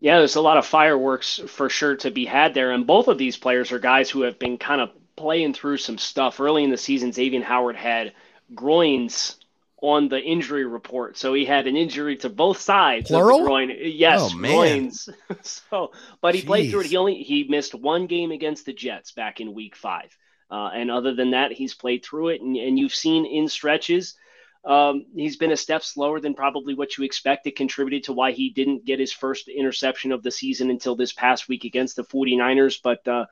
Yeah, 0.00 0.18
there's 0.18 0.36
a 0.36 0.42
lot 0.42 0.58
of 0.58 0.66
fireworks 0.66 1.40
for 1.46 1.70
sure 1.70 1.96
to 1.96 2.10
be 2.10 2.26
had 2.26 2.52
there. 2.52 2.72
And 2.72 2.86
both 2.86 3.08
of 3.08 3.16
these 3.16 3.36
players 3.36 3.72
are 3.72 3.78
guys 3.78 4.10
who 4.10 4.22
have 4.22 4.38
been 4.38 4.58
kind 4.58 4.80
of 4.80 4.90
playing 5.16 5.54
through 5.54 5.78
some 5.78 5.96
stuff. 5.96 6.38
Early 6.38 6.64
in 6.64 6.70
the 6.70 6.76
season, 6.76 7.12
Xavier 7.12 7.42
Howard 7.42 7.76
had 7.76 8.12
groins 8.54 9.36
on 9.82 10.08
the 10.08 10.20
injury 10.20 10.64
report. 10.64 11.18
So 11.18 11.34
he 11.34 11.44
had 11.44 11.66
an 11.66 11.76
injury 11.76 12.16
to 12.18 12.28
both 12.28 12.60
sides 12.60 13.10
Plural? 13.10 13.38
of 13.38 13.42
the 13.42 13.46
groin. 13.46 13.72
Yes, 13.78 14.32
oh, 14.32 14.38
groins. 14.38 15.08
so, 15.42 15.92
but 16.20 16.34
he 16.34 16.42
Jeez. 16.42 16.46
played 16.46 16.70
through 16.70 16.80
it. 16.80 16.86
He 16.86 16.96
only 16.96 17.22
he 17.22 17.44
missed 17.44 17.74
one 17.74 18.06
game 18.06 18.30
against 18.30 18.66
the 18.66 18.72
Jets 18.72 19.12
back 19.12 19.40
in 19.40 19.54
Week 19.54 19.76
Five, 19.76 20.16
uh, 20.50 20.70
and 20.74 20.90
other 20.90 21.14
than 21.14 21.32
that, 21.32 21.52
he's 21.52 21.74
played 21.74 22.04
through 22.04 22.28
it. 22.28 22.40
And, 22.40 22.56
and 22.56 22.78
you've 22.78 22.94
seen 22.94 23.26
in 23.26 23.48
stretches. 23.48 24.16
Um, 24.64 25.06
he's 25.14 25.36
been 25.36 25.52
a 25.52 25.56
step 25.56 25.84
slower 25.84 26.18
than 26.18 26.34
probably 26.34 26.74
what 26.74 26.98
you 26.98 27.04
expect. 27.04 27.46
It 27.46 27.54
contributed 27.54 28.04
to 28.04 28.12
why 28.12 28.32
he 28.32 28.50
didn't 28.50 28.84
get 28.84 28.98
his 28.98 29.12
first 29.12 29.46
interception 29.46 30.10
of 30.10 30.24
the 30.24 30.32
season 30.32 30.70
until 30.70 30.96
this 30.96 31.12
past 31.12 31.48
week 31.48 31.62
against 31.64 31.94
the 31.94 32.02
49ers. 32.02 32.80
But 32.82 33.06
uh, 33.06 33.26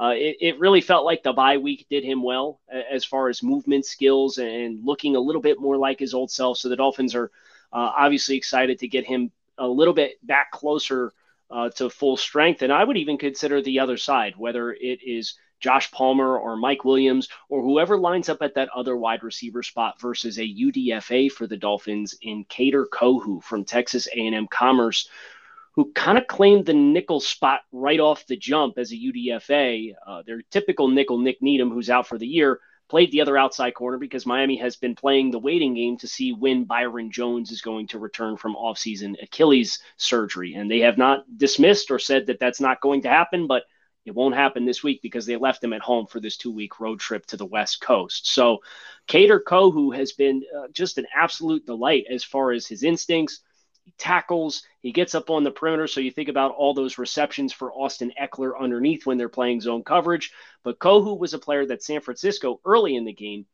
uh, 0.00 0.12
it, 0.14 0.36
it, 0.40 0.58
really 0.58 0.80
felt 0.80 1.06
like 1.06 1.22
the 1.22 1.32
bye 1.32 1.56
week 1.56 1.86
did 1.88 2.04
him 2.04 2.22
well 2.22 2.60
as 2.68 3.04
far 3.04 3.28
as 3.28 3.42
movement 3.42 3.86
skills 3.86 4.36
and 4.36 4.84
looking 4.84 5.16
a 5.16 5.20
little 5.20 5.40
bit 5.40 5.58
more 5.58 5.78
like 5.78 5.98
his 5.98 6.12
old 6.12 6.30
self. 6.30 6.58
So 6.58 6.68
the 6.68 6.76
Dolphins 6.76 7.14
are 7.14 7.30
uh, 7.72 7.92
obviously 7.96 8.36
excited 8.36 8.78
to 8.80 8.88
get 8.88 9.06
him 9.06 9.30
a 9.56 9.66
little 9.66 9.94
bit 9.94 10.24
back 10.26 10.50
closer 10.50 11.12
uh, 11.50 11.70
to 11.70 11.88
full 11.88 12.16
strength. 12.16 12.62
And 12.62 12.72
I 12.72 12.84
would 12.84 12.96
even 12.96 13.16
consider 13.16 13.62
the 13.62 13.80
other 13.80 13.96
side, 13.96 14.34
whether 14.36 14.72
it 14.72 15.00
is 15.02 15.34
Josh 15.60 15.90
Palmer 15.90 16.36
or 16.38 16.56
Mike 16.56 16.84
Williams 16.84 17.28
or 17.48 17.62
whoever 17.62 17.96
lines 17.96 18.28
up 18.28 18.42
at 18.42 18.54
that 18.54 18.68
other 18.74 18.96
wide 18.96 19.22
receiver 19.22 19.62
spot 19.62 20.00
versus 20.00 20.38
a 20.38 20.42
UDFA 20.42 21.32
for 21.32 21.46
the 21.46 21.56
Dolphins 21.56 22.14
in 22.20 22.44
Kader 22.44 22.86
Kohou 22.86 23.42
from 23.42 23.64
Texas 23.64 24.06
A&M 24.08 24.46
Commerce, 24.48 25.08
who 25.76 25.92
kind 25.92 26.16
of 26.16 26.26
claimed 26.26 26.64
the 26.64 26.74
nickel 26.74 27.20
spot 27.20 27.60
right 27.70 28.00
off 28.00 28.26
the 28.26 28.36
jump 28.36 28.78
as 28.78 28.92
a 28.92 28.96
UDFA. 28.96 29.92
Uh, 30.06 30.22
their 30.26 30.40
typical 30.50 30.88
nickel, 30.88 31.18
Nick 31.18 31.42
Needham, 31.42 31.70
who's 31.70 31.90
out 31.90 32.06
for 32.06 32.16
the 32.16 32.26
year, 32.26 32.60
played 32.88 33.12
the 33.12 33.20
other 33.20 33.36
outside 33.36 33.74
corner 33.74 33.98
because 33.98 34.24
Miami 34.24 34.56
has 34.56 34.76
been 34.76 34.94
playing 34.94 35.30
the 35.30 35.38
waiting 35.38 35.74
game 35.74 35.98
to 35.98 36.08
see 36.08 36.32
when 36.32 36.64
Byron 36.64 37.10
Jones 37.10 37.50
is 37.50 37.60
going 37.60 37.88
to 37.88 37.98
return 37.98 38.38
from 38.38 38.54
offseason 38.54 39.22
Achilles 39.22 39.78
surgery. 39.98 40.54
And 40.54 40.70
they 40.70 40.80
have 40.80 40.96
not 40.96 41.24
dismissed 41.36 41.90
or 41.90 41.98
said 41.98 42.26
that 42.26 42.38
that's 42.40 42.60
not 42.60 42.80
going 42.80 43.02
to 43.02 43.08
happen, 43.08 43.46
but 43.46 43.64
it 44.06 44.14
won't 44.14 44.36
happen 44.36 44.64
this 44.64 44.82
week 44.82 45.02
because 45.02 45.26
they 45.26 45.36
left 45.36 45.62
him 45.62 45.72
at 45.72 45.82
home 45.82 46.06
for 46.06 46.20
this 46.20 46.36
two 46.36 46.52
week 46.52 46.80
road 46.80 47.00
trip 47.00 47.26
to 47.26 47.36
the 47.36 47.44
West 47.44 47.80
Coast. 47.80 48.32
So, 48.32 48.58
Kader 49.08 49.42
Kohou 49.46 49.94
has 49.94 50.12
been 50.12 50.42
uh, 50.56 50.68
just 50.72 50.96
an 50.96 51.06
absolute 51.14 51.66
delight 51.66 52.04
as 52.08 52.24
far 52.24 52.52
as 52.52 52.66
his 52.66 52.82
instincts, 52.82 53.40
he 53.86 53.94
tackles, 53.98 54.64
he 54.82 54.90
gets 54.90 55.14
up 55.14 55.30
on 55.30 55.44
the 55.44 55.50
perimeter. 55.52 55.86
So 55.86 56.00
you 56.00 56.10
think 56.10 56.28
about 56.28 56.50
all 56.50 56.74
those 56.74 56.98
receptions 56.98 57.52
for 57.52 57.72
Austin 57.72 58.12
Ekeler 58.20 58.58
underneath 58.58 59.06
when 59.06 59.16
they're 59.16 59.28
playing 59.28 59.60
zone 59.60 59.84
coverage. 59.84 60.32
But 60.64 60.80
Kohou 60.80 61.16
was 61.16 61.34
a 61.34 61.38
player 61.38 61.64
that 61.66 61.84
San 61.84 62.00
Francisco 62.00 62.60
early 62.64 62.96
in 62.96 63.04
the 63.04 63.12
game 63.12 63.46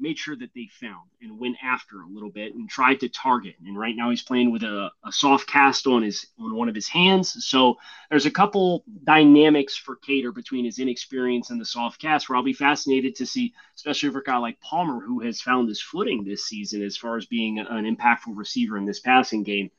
made 0.00 0.18
sure 0.18 0.36
that 0.36 0.52
they 0.54 0.68
found 0.80 1.08
and 1.20 1.38
went 1.38 1.56
after 1.62 2.00
a 2.00 2.08
little 2.08 2.30
bit 2.30 2.54
and 2.54 2.68
tried 2.68 3.00
to 3.00 3.08
target. 3.08 3.54
And 3.64 3.78
right 3.78 3.96
now 3.96 4.10
he's 4.10 4.22
playing 4.22 4.50
with 4.50 4.62
a, 4.62 4.90
a, 5.04 5.12
soft 5.12 5.48
cast 5.48 5.86
on 5.86 6.02
his 6.02 6.26
on 6.38 6.54
one 6.54 6.68
of 6.68 6.74
his 6.74 6.88
hands. 6.88 7.44
So 7.46 7.76
there's 8.10 8.26
a 8.26 8.30
couple 8.30 8.84
dynamics 9.04 9.76
for 9.76 9.96
Kader 9.96 10.32
between 10.32 10.64
his 10.64 10.78
inexperience 10.78 11.50
and 11.50 11.60
the 11.60 11.64
soft 11.64 12.00
cast 12.00 12.28
where 12.28 12.36
I'll 12.36 12.42
be 12.42 12.52
fascinated 12.52 13.16
to 13.16 13.26
see, 13.26 13.54
especially 13.76 14.10
for 14.10 14.18
a 14.18 14.24
guy 14.24 14.36
like 14.38 14.60
Palmer 14.60 15.00
who 15.00 15.20
has 15.20 15.40
found 15.40 15.68
his 15.68 15.80
footing 15.80 16.24
this 16.24 16.46
season 16.46 16.82
as 16.82 16.96
far 16.96 17.16
as 17.16 17.26
being 17.26 17.58
an 17.58 17.96
impactful 17.96 18.36
receiver 18.36 18.76
in 18.76 18.86
this 18.86 19.00
passing 19.00 19.42
game. 19.42 19.70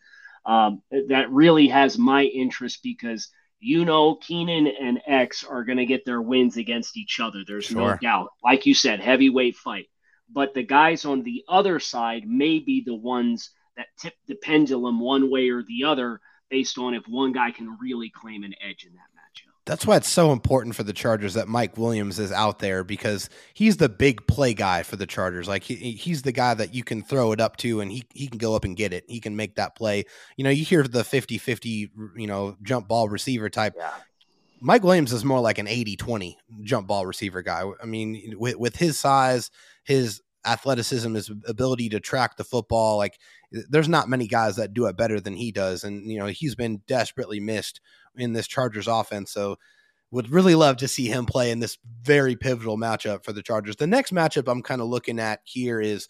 Um, 0.45 0.81
that 1.09 1.31
really 1.31 1.67
has 1.67 1.97
my 1.97 2.23
interest 2.23 2.79
because 2.81 3.29
you 3.59 3.83
know 3.83 4.15
Keenan 4.15 4.67
and 4.67 5.01
X 5.05 5.43
are 5.43 5.65
going 5.65 5.77
to 5.77 5.85
get 5.85 6.05
their 6.05 6.21
wins 6.21 6.57
against 6.57 6.97
each 6.97 7.19
other. 7.19 7.43
There's 7.45 7.65
sure. 7.65 7.91
no 7.91 7.97
doubt. 7.97 8.29
Like 8.43 8.65
you 8.65 8.73
said, 8.73 8.99
heavyweight 9.01 9.57
fight 9.57 9.87
but 10.31 10.53
the 10.53 10.63
guys 10.63 11.05
on 11.05 11.23
the 11.23 11.43
other 11.47 11.79
side 11.79 12.27
may 12.27 12.59
be 12.59 12.83
the 12.85 12.95
ones 12.95 13.51
that 13.77 13.87
tip 13.97 14.13
the 14.27 14.35
pendulum 14.35 14.99
one 14.99 15.31
way 15.31 15.49
or 15.49 15.63
the 15.63 15.83
other 15.85 16.19
based 16.49 16.77
on 16.77 16.93
if 16.93 17.07
one 17.07 17.31
guy 17.31 17.51
can 17.51 17.77
really 17.79 18.09
claim 18.09 18.43
an 18.43 18.53
edge 18.61 18.85
in 18.85 18.93
that 18.93 19.01
matchup. 19.15 19.53
That's 19.65 19.85
why 19.85 19.97
it's 19.97 20.09
so 20.09 20.31
important 20.31 20.75
for 20.75 20.83
the 20.83 20.93
Chargers 20.93 21.35
that 21.35 21.47
Mike 21.47 21.77
Williams 21.77 22.17
is 22.17 22.31
out 22.31 22.59
there 22.59 22.83
because 22.83 23.29
he's 23.53 23.77
the 23.77 23.87
big 23.87 24.25
play 24.25 24.53
guy 24.53 24.81
for 24.81 24.95
the 24.95 25.05
Chargers. 25.05 25.47
Like 25.47 25.63
he, 25.63 25.75
he's 25.75 26.23
the 26.23 26.31
guy 26.31 26.55
that 26.55 26.73
you 26.73 26.83
can 26.83 27.03
throw 27.03 27.31
it 27.33 27.39
up 27.39 27.55
to 27.57 27.79
and 27.79 27.91
he, 27.91 28.03
he 28.13 28.27
can 28.27 28.39
go 28.39 28.55
up 28.55 28.65
and 28.65 28.75
get 28.75 28.93
it. 28.93 29.05
He 29.07 29.19
can 29.19 29.35
make 29.35 29.55
that 29.55 29.75
play. 29.75 30.05
You 30.37 30.43
know, 30.43 30.49
you 30.49 30.65
hear 30.65 30.83
the 30.83 31.03
50-50, 31.03 31.89
you 32.17 32.27
know, 32.27 32.57
jump 32.63 32.87
ball 32.87 33.09
receiver 33.09 33.49
type. 33.49 33.75
Yeah. 33.77 33.91
Mike 34.59 34.83
Williams 34.83 35.13
is 35.13 35.23
more 35.23 35.39
like 35.39 35.57
an 35.57 35.67
80-20 35.67 36.35
jump 36.63 36.87
ball 36.87 37.05
receiver 37.05 37.41
guy. 37.41 37.63
I 37.81 37.85
mean, 37.85 38.35
with, 38.37 38.57
with 38.57 38.75
his 38.75 38.99
size, 38.99 39.51
his 39.89 40.21
athleticism, 40.45 41.15
his 41.15 41.31
ability 41.47 41.89
to 41.89 41.99
track 41.99 42.37
the 42.37 42.43
football. 42.43 42.97
Like 42.97 43.19
there's 43.51 43.89
not 43.89 44.07
many 44.07 44.27
guys 44.27 44.55
that 44.57 44.73
do 44.73 44.85
it 44.85 44.95
better 44.95 45.19
than 45.19 45.33
he 45.33 45.51
does. 45.51 45.83
And, 45.83 46.09
you 46.09 46.19
know, 46.19 46.27
he's 46.27 46.53
been 46.53 46.81
desperately 46.87 47.39
missed 47.39 47.81
in 48.15 48.33
this 48.33 48.47
Chargers 48.47 48.87
offense. 48.87 49.31
So 49.31 49.57
would 50.11 50.29
really 50.29 50.53
love 50.53 50.77
to 50.77 50.87
see 50.87 51.07
him 51.07 51.25
play 51.25 51.49
in 51.49 51.59
this 51.59 51.79
very 52.03 52.35
pivotal 52.35 52.77
matchup 52.77 53.23
for 53.23 53.33
the 53.33 53.41
Chargers. 53.41 53.77
The 53.77 53.87
next 53.87 54.13
matchup 54.13 54.47
I'm 54.47 54.61
kind 54.61 54.79
of 54.79 54.87
looking 54.87 55.19
at 55.19 55.41
here 55.43 55.81
is 55.81 56.07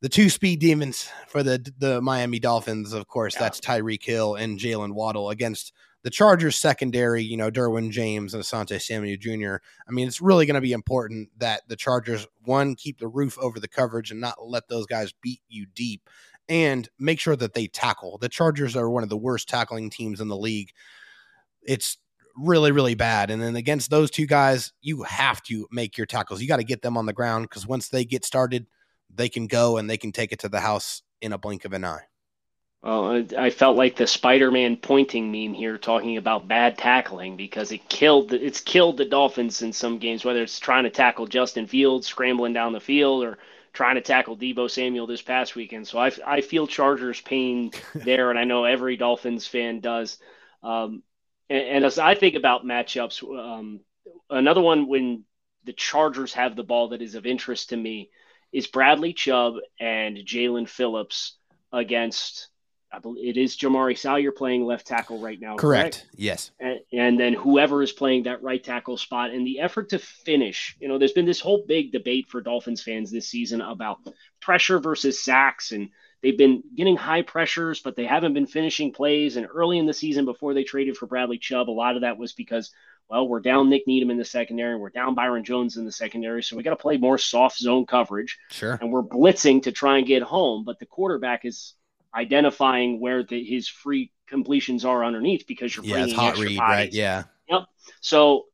the 0.00 0.08
two 0.08 0.30
speed 0.30 0.60
demons 0.60 1.08
for 1.28 1.42
the 1.42 1.70
the 1.78 2.00
Miami 2.00 2.38
Dolphins. 2.38 2.94
Of 2.94 3.06
course, 3.06 3.34
yeah. 3.34 3.40
that's 3.40 3.60
Tyreek 3.60 4.02
Hill 4.02 4.34
and 4.34 4.58
Jaylen 4.58 4.92
Waddle 4.92 5.30
against 5.30 5.72
the 6.04 6.10
Chargers 6.10 6.56
secondary, 6.56 7.22
you 7.22 7.36
know, 7.36 7.50
Derwin 7.50 7.90
James 7.90 8.34
and 8.34 8.44
Asante 8.44 8.80
Samuel 8.80 9.16
Jr. 9.18 9.56
I 9.88 9.90
mean, 9.90 10.06
it's 10.06 10.20
really 10.20 10.44
going 10.44 10.54
to 10.54 10.60
be 10.60 10.72
important 10.72 11.30
that 11.38 11.62
the 11.66 11.76
Chargers, 11.76 12.26
one, 12.44 12.74
keep 12.74 12.98
the 12.98 13.08
roof 13.08 13.38
over 13.38 13.58
the 13.58 13.68
coverage 13.68 14.10
and 14.10 14.20
not 14.20 14.36
let 14.46 14.68
those 14.68 14.84
guys 14.84 15.14
beat 15.22 15.40
you 15.48 15.66
deep 15.74 16.08
and 16.46 16.90
make 16.98 17.18
sure 17.18 17.36
that 17.36 17.54
they 17.54 17.66
tackle. 17.66 18.18
The 18.18 18.28
Chargers 18.28 18.76
are 18.76 18.90
one 18.90 19.02
of 19.02 19.08
the 19.08 19.16
worst 19.16 19.48
tackling 19.48 19.88
teams 19.88 20.20
in 20.20 20.28
the 20.28 20.36
league. 20.36 20.70
it's 21.66 21.96
really, 22.36 22.72
really 22.72 22.94
bad. 22.94 23.30
And 23.30 23.40
then 23.40 23.56
against 23.56 23.90
those 23.90 24.10
two 24.10 24.26
guys, 24.26 24.72
you 24.82 25.04
have 25.04 25.42
to 25.44 25.66
make 25.70 25.96
your 25.96 26.06
tackles. 26.06 26.42
You 26.42 26.48
got 26.48 26.56
to 26.56 26.64
get 26.64 26.82
them 26.82 26.96
on 26.96 27.06
the 27.06 27.12
ground 27.12 27.48
because 27.48 27.66
once 27.66 27.88
they 27.88 28.04
get 28.04 28.24
started, 28.24 28.66
they 29.08 29.28
can 29.28 29.46
go 29.46 29.78
and 29.78 29.88
they 29.88 29.96
can 29.96 30.12
take 30.12 30.32
it 30.32 30.40
to 30.40 30.48
the 30.48 30.60
house 30.60 31.02
in 31.22 31.32
a 31.32 31.38
blink 31.38 31.64
of 31.64 31.72
an 31.72 31.84
eye. 31.84 32.02
Well, 32.84 33.24
I 33.38 33.48
felt 33.48 33.78
like 33.78 33.96
the 33.96 34.06
Spider-Man 34.06 34.76
pointing 34.76 35.32
meme 35.32 35.54
here, 35.54 35.78
talking 35.78 36.18
about 36.18 36.48
bad 36.48 36.76
tackling 36.76 37.34
because 37.34 37.72
it 37.72 37.88
killed 37.88 38.34
it's 38.34 38.60
killed 38.60 38.98
the 38.98 39.06
Dolphins 39.06 39.62
in 39.62 39.72
some 39.72 39.98
games, 39.98 40.22
whether 40.22 40.42
it's 40.42 40.60
trying 40.60 40.84
to 40.84 40.90
tackle 40.90 41.26
Justin 41.26 41.66
Fields 41.66 42.06
scrambling 42.06 42.52
down 42.52 42.74
the 42.74 42.80
field 42.80 43.24
or 43.24 43.38
trying 43.72 43.94
to 43.94 44.02
tackle 44.02 44.36
Deebo 44.36 44.70
Samuel 44.70 45.06
this 45.06 45.22
past 45.22 45.56
weekend. 45.56 45.88
So 45.88 45.98
I, 45.98 46.12
I 46.26 46.42
feel 46.42 46.66
Chargers 46.66 47.22
pain 47.22 47.70
there, 47.94 48.28
and 48.28 48.38
I 48.38 48.44
know 48.44 48.64
every 48.64 48.98
Dolphins 48.98 49.46
fan 49.46 49.80
does. 49.80 50.18
Um, 50.62 51.02
and, 51.48 51.62
and, 51.62 51.84
as 51.86 51.98
I 51.98 52.14
think 52.14 52.34
about 52.34 52.66
matchups, 52.66 53.22
um, 53.22 53.80
another 54.28 54.60
one 54.60 54.88
when 54.88 55.24
the 55.64 55.72
Chargers 55.72 56.34
have 56.34 56.54
the 56.54 56.62
ball 56.62 56.88
that 56.88 57.00
is 57.00 57.14
of 57.14 57.24
interest 57.24 57.70
to 57.70 57.78
me 57.78 58.10
is 58.52 58.66
Bradley 58.66 59.14
Chubb 59.14 59.54
and 59.80 60.18
Jaelan 60.18 60.68
Phillips 60.68 61.38
against 61.72 62.48
I 62.94 63.00
believe 63.00 63.36
it 63.36 63.40
is 63.40 63.56
Jamaree 63.56 63.98
Salyer 63.98 64.30
playing 64.30 64.64
left 64.64 64.86
tackle 64.86 65.20
right 65.20 65.40
now. 65.40 65.56
Correct. 65.56 65.96
correct? 65.96 66.06
Yes. 66.14 66.50
And, 66.60 66.78
and, 66.92 67.18
then 67.18 67.32
whoever 67.32 67.82
is 67.82 67.92
playing 67.92 68.24
that 68.24 68.42
right 68.42 68.62
tackle 68.62 68.96
spot 68.96 69.30
and 69.30 69.46
the 69.46 69.60
effort 69.60 69.90
to 69.90 69.98
finish. 69.98 70.76
You 70.80 70.88
know, 70.88 70.98
there's 70.98 71.12
been 71.12 71.26
this 71.26 71.40
whole 71.40 71.64
big 71.66 71.92
debate 71.92 72.28
for 72.28 72.40
Dolphins 72.40 72.82
fans 72.82 73.10
this 73.10 73.28
season 73.28 73.60
about 73.60 73.98
pressure 74.40 74.78
versus 74.78 75.22
sacks, 75.22 75.72
and 75.72 75.90
they've 76.22 76.38
been 76.38 76.62
getting 76.76 76.96
high 76.96 77.22
pressures, 77.22 77.80
but 77.80 77.96
they 77.96 78.06
haven't 78.06 78.34
been 78.34 78.46
finishing 78.46 78.92
plays. 78.92 79.36
And 79.36 79.48
early 79.52 79.78
in 79.78 79.86
the 79.86 79.92
season, 79.92 80.24
before 80.24 80.54
they 80.54 80.64
traded 80.64 80.96
for 80.96 81.06
Bradley 81.06 81.38
Chubb, 81.38 81.68
a 81.68 81.72
lot 81.72 81.96
of 81.96 82.02
that 82.02 82.18
was 82.18 82.32
because. 82.32 82.70
Well, 83.06 83.28
we're 83.28 83.40
down 83.40 83.68
Nick 83.68 83.86
Needham 83.86 84.10
in 84.10 84.16
the 84.16 84.24
secondary, 84.24 84.72
and 84.72 84.80
we're 84.80 84.88
down 84.88 85.14
Byron 85.14 85.44
Jones 85.44 85.76
in 85.76 85.84
the 85.84 85.92
secondary, 85.92 86.42
so 86.42 86.56
we 86.56 86.62
got 86.62 86.70
to 86.70 86.76
play 86.76 86.96
more 86.96 87.18
soft 87.18 87.58
zone 87.58 87.84
coverage. 87.84 88.38
Sure. 88.50 88.78
And 88.80 88.90
we're 88.90 89.02
blitzing 89.02 89.64
to 89.64 89.72
try 89.72 89.98
and 89.98 90.06
get 90.06 90.22
home, 90.22 90.64
but 90.64 90.78
the 90.78 90.86
quarterback 90.86 91.44
is 91.44 91.74
identifying 92.14 93.00
where 93.00 93.22
the, 93.22 93.42
his 93.42 93.68
free 93.68 94.12
completions 94.28 94.84
are 94.84 95.04
underneath 95.04 95.46
because 95.46 95.74
you're 95.74 95.84
yeah, 95.84 95.94
bringing 95.94 96.14
hot 96.14 96.38
read, 96.38 96.58
bodies. 96.58 96.58
right? 96.58 96.92
Yeah. 96.92 97.24
Yep. 97.48 97.62
So 98.00 98.44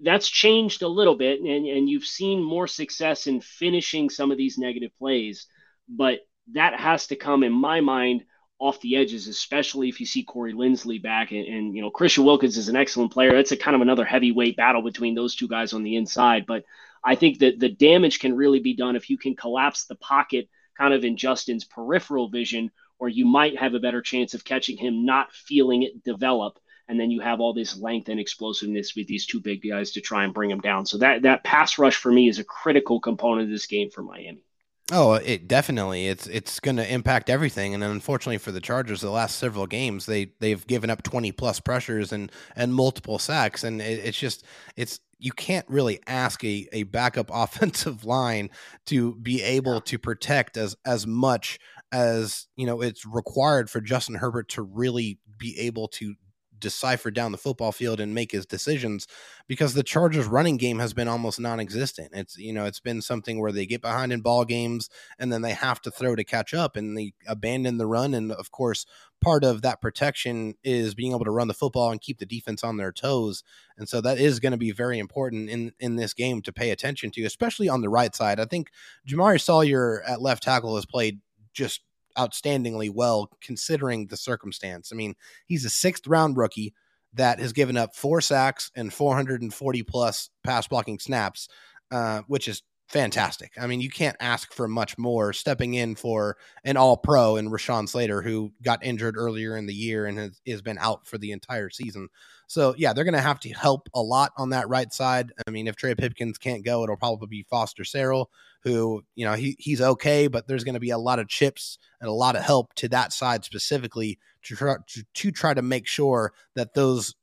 that's 0.00 0.28
changed 0.28 0.82
a 0.82 0.88
little 0.88 1.16
bit, 1.16 1.40
and, 1.40 1.66
and 1.66 1.88
you've 1.88 2.04
seen 2.04 2.42
more 2.42 2.66
success 2.66 3.26
in 3.26 3.40
finishing 3.40 4.10
some 4.10 4.30
of 4.30 4.38
these 4.38 4.58
negative 4.58 4.90
plays, 4.98 5.46
but 5.88 6.20
that 6.52 6.78
has 6.78 7.08
to 7.08 7.16
come, 7.16 7.42
in 7.42 7.52
my 7.52 7.80
mind, 7.80 8.24
off 8.58 8.80
the 8.80 8.96
edges, 8.96 9.28
especially 9.28 9.88
if 9.88 10.00
you 10.00 10.06
see 10.06 10.22
Corey 10.22 10.54
Linsley 10.54 11.02
back. 11.02 11.30
And, 11.30 11.46
and, 11.46 11.74
you 11.74 11.82
know, 11.82 11.90
Christian 11.90 12.24
Wilkins 12.24 12.56
is 12.56 12.68
an 12.68 12.76
excellent 12.76 13.12
player. 13.12 13.36
It's 13.36 13.52
a 13.52 13.56
kind 13.56 13.74
of 13.74 13.82
another 13.82 14.04
heavyweight 14.04 14.56
battle 14.56 14.82
between 14.82 15.14
those 15.14 15.36
two 15.36 15.48
guys 15.48 15.72
on 15.72 15.82
the 15.82 15.96
inside. 15.96 16.46
But 16.46 16.64
I 17.04 17.16
think 17.16 17.40
that 17.40 17.60
the 17.60 17.68
damage 17.68 18.18
can 18.18 18.34
really 18.34 18.60
be 18.60 18.74
done 18.74 18.96
if 18.96 19.10
you 19.10 19.18
can 19.18 19.36
collapse 19.36 19.84
the 19.84 19.96
pocket 19.96 20.48
kind 20.78 20.94
of 20.94 21.04
in 21.04 21.16
Justin's 21.16 21.64
peripheral 21.64 22.28
vision 22.28 22.70
or 22.98 23.08
you 23.08 23.26
might 23.26 23.58
have 23.58 23.74
a 23.74 23.80
better 23.80 24.00
chance 24.00 24.34
of 24.34 24.44
catching 24.44 24.76
him 24.76 25.04
not 25.04 25.32
feeling 25.32 25.82
it 25.82 26.02
develop. 26.04 26.58
And 26.88 27.00
then 27.00 27.10
you 27.10 27.20
have 27.20 27.40
all 27.40 27.52
this 27.52 27.76
length 27.76 28.08
and 28.08 28.20
explosiveness 28.20 28.94
with 28.94 29.08
these 29.08 29.26
two 29.26 29.40
big 29.40 29.62
guys 29.68 29.90
to 29.92 30.00
try 30.00 30.24
and 30.24 30.32
bring 30.32 30.50
him 30.50 30.60
down. 30.60 30.86
So 30.86 30.98
that 30.98 31.22
that 31.22 31.42
pass 31.42 31.78
rush 31.78 31.96
for 31.96 32.12
me 32.12 32.28
is 32.28 32.38
a 32.38 32.44
critical 32.44 33.00
component 33.00 33.46
of 33.46 33.50
this 33.50 33.66
game 33.66 33.90
for 33.90 34.02
Miami. 34.02 34.44
Oh, 34.92 35.14
it 35.14 35.48
definitely 35.48 36.06
it's 36.06 36.28
it's 36.28 36.60
going 36.60 36.76
to 36.76 36.92
impact 36.92 37.28
everything, 37.28 37.74
and 37.74 37.82
unfortunately 37.82 38.38
for 38.38 38.52
the 38.52 38.60
Chargers, 38.60 39.00
the 39.00 39.10
last 39.10 39.36
several 39.36 39.66
games 39.66 40.06
they 40.06 40.30
they've 40.38 40.64
given 40.64 40.90
up 40.90 41.02
twenty 41.02 41.32
plus 41.32 41.58
pressures 41.58 42.12
and 42.12 42.30
and 42.54 42.72
multiple 42.72 43.18
sacks, 43.18 43.64
and 43.64 43.82
it, 43.82 43.98
it's 44.04 44.18
just 44.18 44.44
it's 44.76 45.00
you 45.18 45.32
can't 45.32 45.68
really 45.68 45.98
ask 46.06 46.44
a 46.44 46.68
a 46.72 46.84
backup 46.84 47.30
offensive 47.34 48.04
line 48.04 48.48
to 48.86 49.16
be 49.16 49.42
able 49.42 49.80
to 49.80 49.98
protect 49.98 50.56
as 50.56 50.76
as 50.84 51.04
much 51.04 51.58
as 51.92 52.46
you 52.56 52.66
know 52.66 52.80
it's 52.80 53.06
required 53.06 53.70
for 53.70 53.80
Justin 53.80 54.16
Herbert 54.16 54.48
to 54.50 54.62
really 54.62 55.18
be 55.38 55.58
able 55.58 55.88
to 55.88 56.14
decipher 56.58 57.10
down 57.10 57.32
the 57.32 57.38
football 57.38 57.72
field 57.72 58.00
and 58.00 58.14
make 58.14 58.32
his 58.32 58.46
decisions 58.46 59.06
because 59.46 59.74
the 59.74 59.82
Chargers 59.82 60.26
running 60.26 60.56
game 60.56 60.78
has 60.78 60.94
been 60.94 61.08
almost 61.08 61.38
non-existent. 61.38 62.10
It's 62.12 62.36
you 62.38 62.52
know 62.52 62.64
it's 62.64 62.80
been 62.80 63.02
something 63.02 63.40
where 63.40 63.52
they 63.52 63.66
get 63.66 63.82
behind 63.82 64.12
in 64.12 64.20
ball 64.20 64.44
games 64.44 64.88
and 65.18 65.32
then 65.32 65.42
they 65.42 65.52
have 65.52 65.80
to 65.82 65.90
throw 65.90 66.16
to 66.16 66.24
catch 66.24 66.54
up 66.54 66.76
and 66.76 66.96
they 66.96 67.12
abandon 67.26 67.78
the 67.78 67.86
run 67.86 68.14
and 68.14 68.32
of 68.32 68.50
course 68.50 68.86
part 69.22 69.44
of 69.44 69.62
that 69.62 69.80
protection 69.80 70.54
is 70.62 70.94
being 70.94 71.12
able 71.12 71.24
to 71.24 71.30
run 71.30 71.48
the 71.48 71.54
football 71.54 71.90
and 71.90 72.00
keep 72.00 72.18
the 72.18 72.26
defense 72.26 72.62
on 72.62 72.76
their 72.76 72.92
toes. 72.92 73.42
And 73.78 73.88
so 73.88 74.00
that 74.02 74.18
is 74.18 74.40
going 74.40 74.52
to 74.52 74.58
be 74.58 74.72
very 74.72 74.98
important 74.98 75.48
in 75.50 75.72
in 75.78 75.96
this 75.96 76.14
game 76.14 76.42
to 76.42 76.52
pay 76.52 76.70
attention 76.70 77.10
to, 77.12 77.24
especially 77.24 77.68
on 77.68 77.80
the 77.80 77.88
right 77.88 78.14
side. 78.14 78.40
I 78.40 78.44
think 78.44 78.70
Jamaree 79.08 79.40
Salyer 79.40 80.02
at 80.06 80.22
left 80.22 80.42
tackle 80.42 80.76
has 80.76 80.86
played 80.86 81.20
just 81.56 81.80
outstandingly 82.16 82.90
well 82.92 83.30
considering 83.40 84.06
the 84.06 84.16
circumstance. 84.16 84.90
I 84.92 84.96
mean, 84.96 85.14
he's 85.46 85.64
a 85.64 85.70
sixth 85.70 86.06
round 86.06 86.36
rookie 86.36 86.74
that 87.14 87.40
has 87.40 87.52
given 87.52 87.76
up 87.76 87.96
four 87.96 88.20
sacks 88.20 88.70
and 88.76 88.92
440 88.92 89.82
plus 89.82 90.30
pass 90.44 90.68
blocking 90.68 90.98
snaps, 90.98 91.48
uh, 91.90 92.22
which 92.26 92.46
is 92.46 92.62
fantastic. 92.88 93.52
I 93.60 93.66
mean, 93.66 93.80
you 93.80 93.90
can't 93.90 94.16
ask 94.20 94.52
for 94.52 94.68
much 94.68 94.96
more 94.98 95.32
stepping 95.32 95.74
in 95.74 95.96
for 95.96 96.36
an 96.64 96.76
all 96.76 96.96
pro 96.96 97.36
in 97.36 97.50
Rashawn 97.50 97.88
Slater, 97.88 98.22
who 98.22 98.52
got 98.62 98.84
injured 98.84 99.16
earlier 99.16 99.56
in 99.56 99.66
the 99.66 99.74
year 99.74 100.06
and 100.06 100.18
has, 100.18 100.40
has 100.46 100.62
been 100.62 100.78
out 100.78 101.06
for 101.06 101.18
the 101.18 101.32
entire 101.32 101.70
season. 101.70 102.08
So, 102.46 102.74
yeah, 102.78 102.92
they're 102.92 103.04
going 103.04 103.14
to 103.14 103.20
have 103.20 103.40
to 103.40 103.50
help 103.50 103.88
a 103.94 104.00
lot 104.00 104.32
on 104.36 104.50
that 104.50 104.68
right 104.68 104.92
side. 104.92 105.32
I 105.46 105.50
mean, 105.50 105.66
if 105.66 105.76
Trey 105.76 105.94
Pipkins 105.94 106.38
can't 106.38 106.64
go, 106.64 106.84
it'll 106.84 106.96
probably 106.96 107.26
be 107.26 107.46
Foster 107.50 107.82
Sarell, 107.82 108.26
who, 108.62 109.02
you 109.14 109.24
know, 109.24 109.34
he, 109.34 109.56
he's 109.58 109.80
okay, 109.80 110.28
but 110.28 110.46
there's 110.46 110.64
going 110.64 110.74
to 110.74 110.80
be 110.80 110.90
a 110.90 110.98
lot 110.98 111.18
of 111.18 111.28
chips 111.28 111.78
and 112.00 112.08
a 112.08 112.12
lot 112.12 112.36
of 112.36 112.42
help 112.42 112.72
to 112.74 112.88
that 112.90 113.12
side 113.12 113.44
specifically 113.44 114.18
to 114.44 114.54
try, 114.54 114.76
to, 114.86 115.04
to 115.14 115.30
try 115.32 115.54
to 115.54 115.62
make 115.62 115.86
sure 115.86 116.32
that 116.54 116.74
those 116.74 117.14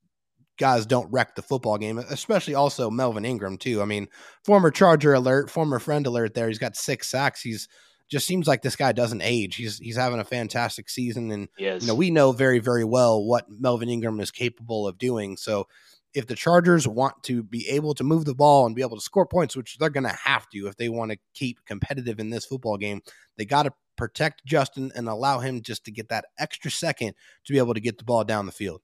guys 0.58 0.86
don't 0.86 1.12
wreck 1.12 1.36
the 1.36 1.42
football 1.42 1.78
game, 1.78 1.98
especially 1.98 2.56
also 2.56 2.90
Melvin 2.90 3.26
Ingram 3.26 3.58
too. 3.58 3.82
I 3.82 3.86
mean, 3.86 4.08
former 4.44 4.72
Charger 4.72 5.14
alert, 5.14 5.50
former 5.50 5.80
friend 5.80 6.06
alert 6.06 6.34
there. 6.34 6.48
He's 6.48 6.60
got 6.60 6.76
six 6.76 7.10
sacks. 7.10 7.42
He's 7.42 7.68
just 8.10 8.28
seems 8.28 8.48
like 8.48 8.62
this 8.62 8.76
guy 8.76 8.92
doesn't 8.92 9.22
age. 9.22 9.56
He's 9.56 9.78
he's 9.78 9.96
having 9.98 10.20
a 10.20 10.26
fantastic 10.26 10.90
season, 10.90 11.32
and 11.32 11.50
you 11.82 11.88
know 11.88 11.96
we 11.96 12.12
know 12.12 12.32
very 12.32 12.60
very 12.60 12.84
well 12.84 13.24
what 13.24 13.46
Melvin 13.50 13.90
Ingram 13.90 14.20
is 14.20 14.32
capable 14.32 14.88
of 14.88 14.98
doing. 14.98 15.38
So 15.38 15.68
if 16.14 16.28
the 16.28 16.36
Chargers 16.36 16.88
want 16.88 17.24
to 17.24 17.42
be 17.42 17.68
able 17.70 17.96
to 17.96 18.04
move 18.04 18.26
the 18.26 18.36
ball 18.36 18.66
and 18.66 18.76
be 18.76 18.84
able 18.84 18.98
to 18.98 19.02
score 19.02 19.26
points, 19.26 19.56
which 19.56 19.78
they're 19.78 19.90
going 19.90 20.04
to 20.04 20.18
have 20.24 20.48
to 20.50 20.68
if 20.68 20.78
they 20.78 20.90
want 20.90 21.12
to 21.12 21.18
keep 21.34 21.66
competitive 21.66 22.20
in 22.20 22.30
this 22.30 22.46
football 22.46 22.78
game, 22.78 23.02
they 23.38 23.46
got 23.46 23.64
to 23.64 23.74
protect 23.96 24.46
Justin 24.46 24.92
and 24.96 25.08
allow 25.08 25.40
him 25.40 25.62
just 25.62 25.86
to 25.86 25.92
get 25.92 26.10
that 26.10 26.26
extra 26.38 26.70
second 26.70 27.14
to 27.46 27.54
be 27.54 27.58
able 27.58 27.74
to 27.74 27.80
get 27.80 27.98
the 27.98 28.04
ball 28.04 28.24
down 28.24 28.46
the 28.46 28.52
field. 28.52 28.82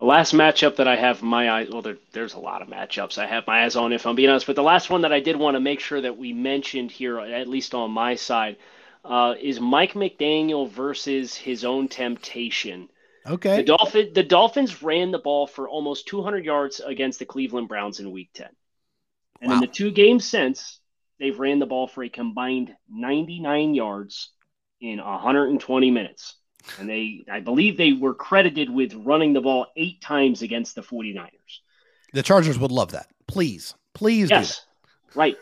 The 0.00 0.06
last 0.06 0.32
matchup 0.32 0.76
that 0.76 0.88
I 0.88 0.96
have 0.96 1.22
my 1.22 1.50
eyes, 1.50 1.68
well, 1.70 1.82
there, 1.82 1.98
there's 2.12 2.32
a 2.32 2.38
lot 2.38 2.62
of 2.62 2.68
matchups 2.68 3.18
I 3.18 3.26
have 3.26 3.46
my 3.46 3.64
eyes 3.64 3.76
on, 3.76 3.92
if 3.92 4.06
I'm 4.06 4.16
being 4.16 4.30
honest, 4.30 4.46
but 4.46 4.56
the 4.56 4.62
last 4.62 4.88
one 4.88 5.02
that 5.02 5.12
I 5.12 5.20
did 5.20 5.36
want 5.36 5.56
to 5.56 5.60
make 5.60 5.78
sure 5.78 6.00
that 6.00 6.16
we 6.16 6.32
mentioned 6.32 6.90
here, 6.90 7.20
at 7.20 7.48
least 7.48 7.74
on 7.74 7.90
my 7.90 8.14
side, 8.14 8.56
uh, 9.04 9.34
is 9.38 9.60
Mike 9.60 9.92
McDaniel 9.92 10.70
versus 10.70 11.34
his 11.34 11.66
own 11.66 11.86
temptation. 11.86 12.88
Okay. 13.26 13.56
The, 13.56 13.62
Dolphin, 13.62 14.12
the 14.14 14.22
Dolphins 14.22 14.82
ran 14.82 15.10
the 15.10 15.18
ball 15.18 15.46
for 15.46 15.68
almost 15.68 16.08
200 16.08 16.46
yards 16.46 16.80
against 16.80 17.18
the 17.18 17.26
Cleveland 17.26 17.68
Browns 17.68 18.00
in 18.00 18.10
Week 18.10 18.30
10. 18.32 18.48
And 19.42 19.50
wow. 19.50 19.56
in 19.56 19.60
the 19.60 19.66
two 19.66 19.90
games 19.90 20.24
since, 20.24 20.80
they've 21.18 21.38
ran 21.38 21.58
the 21.58 21.66
ball 21.66 21.86
for 21.86 22.02
a 22.02 22.08
combined 22.08 22.74
99 22.88 23.74
yards 23.74 24.30
in 24.80 24.98
120 24.98 25.90
minutes. 25.90 26.36
And 26.78 26.88
they, 26.88 27.24
I 27.30 27.40
believe 27.40 27.76
they 27.76 27.92
were 27.92 28.14
credited 28.14 28.70
with 28.70 28.94
running 28.94 29.32
the 29.32 29.40
ball 29.40 29.66
eight 29.76 30.00
times 30.00 30.42
against 30.42 30.74
the 30.74 30.82
49ers. 30.82 31.30
The 32.12 32.22
Chargers 32.22 32.58
would 32.58 32.72
love 32.72 32.92
that. 32.92 33.08
Please, 33.26 33.74
please 33.94 34.30
yes, 34.30 34.64
Right. 35.14 35.36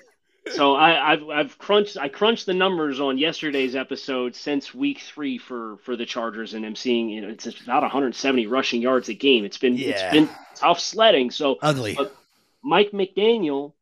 So 0.53 0.75
I, 0.75 1.11
have 1.11 1.29
I've 1.29 1.59
crunched 1.59 1.97
I 1.99 2.09
crunched 2.09 2.47
the 2.47 2.55
numbers 2.55 3.01
on 3.01 3.19
yesterday's 3.19 3.77
episode 3.77 4.35
since 4.35 4.75
week 4.75 5.01
three 5.01 5.39
for 5.39 5.77
for 5.79 5.97
the 5.97 6.07
Chargers, 6.07 6.55
and 6.55 6.65
I'm 6.65 6.77
seeing 6.77 7.09
you 7.11 7.21
know 7.21 7.29
it's 7.29 7.47
about 7.47 7.83
170 7.83 8.47
rushing 8.47 8.81
yards 8.81 9.09
a 9.09 9.15
game. 9.15 9.45
It's 9.45 9.59
been 9.59 9.77
yeah. 9.77 9.89
it's 9.91 10.13
been 10.13 10.29
tough 10.55 10.81
sledding. 10.81 11.31
So 11.31 11.59
ugly. 11.61 11.99
Mike 12.63 12.91
McDaniel, 12.91 13.75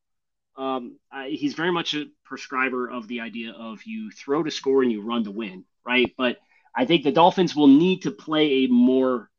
um, 0.56 0.98
I, 1.10 1.28
he's 1.28 1.54
very 1.54 1.72
much 1.72 1.94
a 1.94 2.06
prescriber 2.24 2.90
of 2.90 3.08
the 3.08 3.20
idea 3.20 3.52
of 3.52 3.84
you 3.84 4.10
throw 4.10 4.42
to 4.42 4.50
score 4.50 4.82
and 4.82 4.92
you 4.92 5.02
run 5.02 5.24
to 5.24 5.30
win, 5.30 5.64
right? 5.84 6.12
But 6.16 6.38
I 6.76 6.84
think 6.84 7.04
the 7.04 7.12
Dolphins 7.12 7.56
will 7.56 7.68
need 7.68 8.02
to 8.02 8.10
play 8.10 8.64
a 8.64 8.66
more 8.68 9.30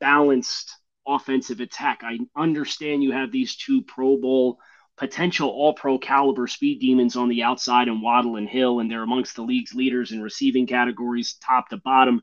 balanced 0.00 0.74
offensive 1.06 1.60
attack. 1.60 2.00
I 2.02 2.18
understand 2.36 3.02
you 3.02 3.12
have 3.12 3.30
these 3.30 3.56
two 3.56 3.82
Pro 3.82 4.16
Bowl 4.16 4.58
potential 4.96 5.48
all 5.48 5.72
pro 5.72 5.98
caliber 5.98 6.46
speed 6.46 6.78
demons 6.78 7.16
on 7.16 7.30
the 7.30 7.42
outside 7.42 7.88
and 7.88 8.02
Waddle 8.02 8.36
and 8.36 8.48
Hill, 8.48 8.80
and 8.80 8.90
they're 8.90 9.02
amongst 9.02 9.34
the 9.34 9.42
league's 9.42 9.74
leaders 9.74 10.12
in 10.12 10.20
receiving 10.20 10.66
categories, 10.66 11.36
top 11.42 11.70
to 11.70 11.78
bottom. 11.78 12.20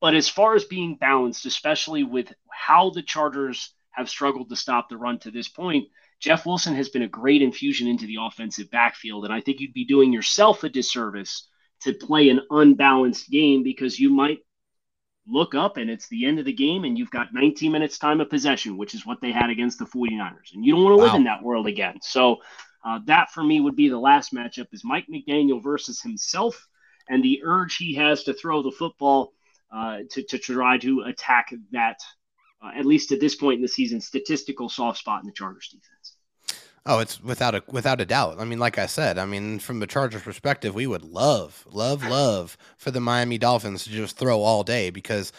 But 0.00 0.14
as 0.14 0.28
far 0.28 0.54
as 0.54 0.64
being 0.64 0.96
balanced, 0.96 1.46
especially 1.46 2.04
with 2.04 2.32
how 2.48 2.90
the 2.90 3.02
Chargers 3.02 3.74
have 3.90 4.08
struggled 4.08 4.50
to 4.50 4.56
stop 4.56 4.88
the 4.88 4.96
run 4.96 5.18
to 5.20 5.30
this 5.30 5.48
point, 5.48 5.88
Jeff 6.20 6.46
Wilson 6.46 6.74
has 6.74 6.90
been 6.90 7.02
a 7.02 7.08
great 7.08 7.42
infusion 7.42 7.88
into 7.88 8.06
the 8.06 8.18
offensive 8.20 8.70
backfield. 8.70 9.24
And 9.24 9.34
I 9.34 9.40
think 9.40 9.58
you'd 9.58 9.74
be 9.74 9.84
doing 9.84 10.12
yourself 10.12 10.62
a 10.62 10.68
disservice 10.68 11.48
to 11.82 11.92
play 11.92 12.28
an 12.28 12.40
unbalanced 12.50 13.30
game 13.30 13.62
because 13.62 13.98
you 13.98 14.10
might 14.10 14.38
look 15.26 15.54
up 15.54 15.76
and 15.76 15.88
it's 15.88 16.08
the 16.08 16.26
end 16.26 16.38
of 16.38 16.44
the 16.44 16.52
game 16.52 16.84
and 16.84 16.98
you've 16.98 17.10
got 17.10 17.32
19 17.32 17.70
minutes 17.70 17.98
time 17.98 18.20
of 18.20 18.28
possession, 18.28 18.76
which 18.76 18.94
is 18.94 19.06
what 19.06 19.20
they 19.20 19.32
had 19.32 19.50
against 19.50 19.78
the 19.78 19.84
49ers. 19.84 20.54
And 20.54 20.64
you 20.64 20.74
don't 20.74 20.84
want 20.84 20.94
to 20.94 20.98
wow. 20.98 21.04
live 21.04 21.14
in 21.14 21.24
that 21.24 21.42
world 21.42 21.66
again. 21.66 21.98
So 22.02 22.38
uh, 22.84 23.00
that 23.06 23.30
for 23.30 23.42
me 23.42 23.60
would 23.60 23.76
be 23.76 23.88
the 23.88 23.98
last 23.98 24.34
matchup 24.34 24.66
is 24.72 24.84
Mike 24.84 25.06
McDaniel 25.12 25.62
versus 25.62 26.00
himself 26.00 26.66
and 27.08 27.22
the 27.22 27.42
urge 27.44 27.76
he 27.76 27.94
has 27.94 28.24
to 28.24 28.34
throw 28.34 28.62
the 28.62 28.72
football 28.72 29.32
uh, 29.74 29.98
to, 30.10 30.22
to 30.22 30.38
try 30.38 30.78
to 30.78 31.02
attack 31.02 31.52
that, 31.72 32.00
uh, 32.62 32.70
at 32.76 32.84
least 32.84 33.12
at 33.12 33.20
this 33.20 33.34
point 33.34 33.56
in 33.56 33.62
the 33.62 33.68
season, 33.68 34.00
statistical 34.00 34.68
soft 34.68 34.98
spot 34.98 35.22
in 35.22 35.26
the 35.26 35.32
Chargers 35.32 35.68
defense. 35.68 36.01
Oh, 36.84 36.98
it's 36.98 37.20
without 37.22 37.54
a 37.54 37.62
without 37.68 38.00
a 38.00 38.04
doubt. 38.06 38.40
I 38.40 38.44
mean, 38.44 38.58
like 38.58 38.76
I 38.76 38.86
said, 38.86 39.16
I 39.16 39.24
mean, 39.24 39.60
from 39.60 39.78
the 39.78 39.86
Chargers' 39.86 40.22
perspective, 40.22 40.74
we 40.74 40.86
would 40.88 41.04
love, 41.04 41.64
love, 41.70 42.04
love 42.04 42.56
for 42.76 42.90
the 42.90 43.00
Miami 43.00 43.38
Dolphins 43.38 43.84
to 43.84 43.90
just 43.90 44.16
throw 44.16 44.40
all 44.40 44.64
day 44.64 44.90
because 44.90 45.32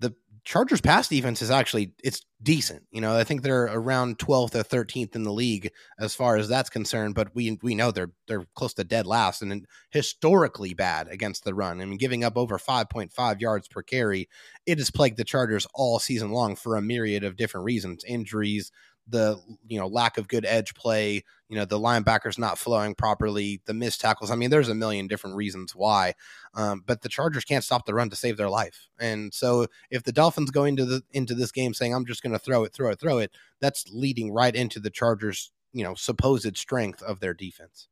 the 0.00 0.14
Chargers' 0.44 0.82
pass 0.82 1.08
defense 1.08 1.40
is 1.40 1.50
actually 1.50 1.94
it's 2.04 2.22
decent. 2.42 2.82
You 2.90 3.00
know, 3.00 3.16
I 3.16 3.24
think 3.24 3.42
they're 3.42 3.64
around 3.64 4.18
12th 4.18 4.54
or 4.54 4.64
13th 4.64 5.16
in 5.16 5.22
the 5.22 5.32
league 5.32 5.70
as 5.98 6.14
far 6.14 6.36
as 6.36 6.48
that's 6.48 6.68
concerned, 6.68 7.14
but 7.14 7.34
we 7.34 7.58
we 7.62 7.74
know 7.74 7.90
they're 7.90 8.12
they're 8.28 8.44
close 8.54 8.74
to 8.74 8.84
dead 8.84 9.06
last 9.06 9.40
and 9.40 9.66
historically 9.90 10.74
bad 10.74 11.08
against 11.08 11.44
the 11.44 11.54
run. 11.54 11.80
I 11.80 11.86
mean, 11.86 11.98
giving 11.98 12.22
up 12.22 12.36
over 12.36 12.58
5.5 12.58 13.40
yards 13.40 13.68
per 13.68 13.82
carry, 13.82 14.28
it 14.66 14.76
has 14.78 14.90
plagued 14.90 15.16
the 15.16 15.24
Chargers 15.24 15.66
all 15.74 15.98
season 15.98 16.32
long 16.32 16.54
for 16.56 16.76
a 16.76 16.82
myriad 16.82 17.24
of 17.24 17.36
different 17.36 17.64
reasons, 17.64 18.04
injuries, 18.04 18.70
the 19.08 19.38
you 19.66 19.78
know 19.78 19.86
lack 19.86 20.18
of 20.18 20.28
good 20.28 20.44
edge 20.46 20.74
play, 20.74 21.24
you 21.48 21.56
know 21.56 21.64
the 21.64 21.78
linebackers 21.78 22.38
not 22.38 22.58
flowing 22.58 22.94
properly, 22.94 23.60
the 23.66 23.74
missed 23.74 24.00
tackles. 24.00 24.30
I 24.30 24.36
mean, 24.36 24.50
there's 24.50 24.68
a 24.68 24.74
million 24.74 25.06
different 25.06 25.36
reasons 25.36 25.74
why, 25.74 26.14
um, 26.54 26.82
but 26.86 27.02
the 27.02 27.08
Chargers 27.08 27.44
can't 27.44 27.64
stop 27.64 27.86
the 27.86 27.94
run 27.94 28.10
to 28.10 28.16
save 28.16 28.36
their 28.36 28.50
life. 28.50 28.88
And 28.98 29.32
so 29.34 29.66
if 29.90 30.04
the 30.04 30.12
Dolphins 30.12 30.50
go 30.50 30.64
into 30.64 30.84
the 30.84 31.02
into 31.12 31.34
this 31.34 31.52
game 31.52 31.74
saying 31.74 31.94
I'm 31.94 32.06
just 32.06 32.22
going 32.22 32.32
to 32.32 32.38
throw 32.38 32.64
it, 32.64 32.72
throw 32.72 32.90
it, 32.90 33.00
throw 33.00 33.18
it, 33.18 33.32
that's 33.60 33.84
leading 33.92 34.32
right 34.32 34.54
into 34.54 34.80
the 34.80 34.90
Chargers 34.90 35.50
you 35.72 35.84
know 35.84 35.94
supposed 35.94 36.56
strength 36.56 37.02
of 37.02 37.20
their 37.20 37.34
defense 37.34 37.88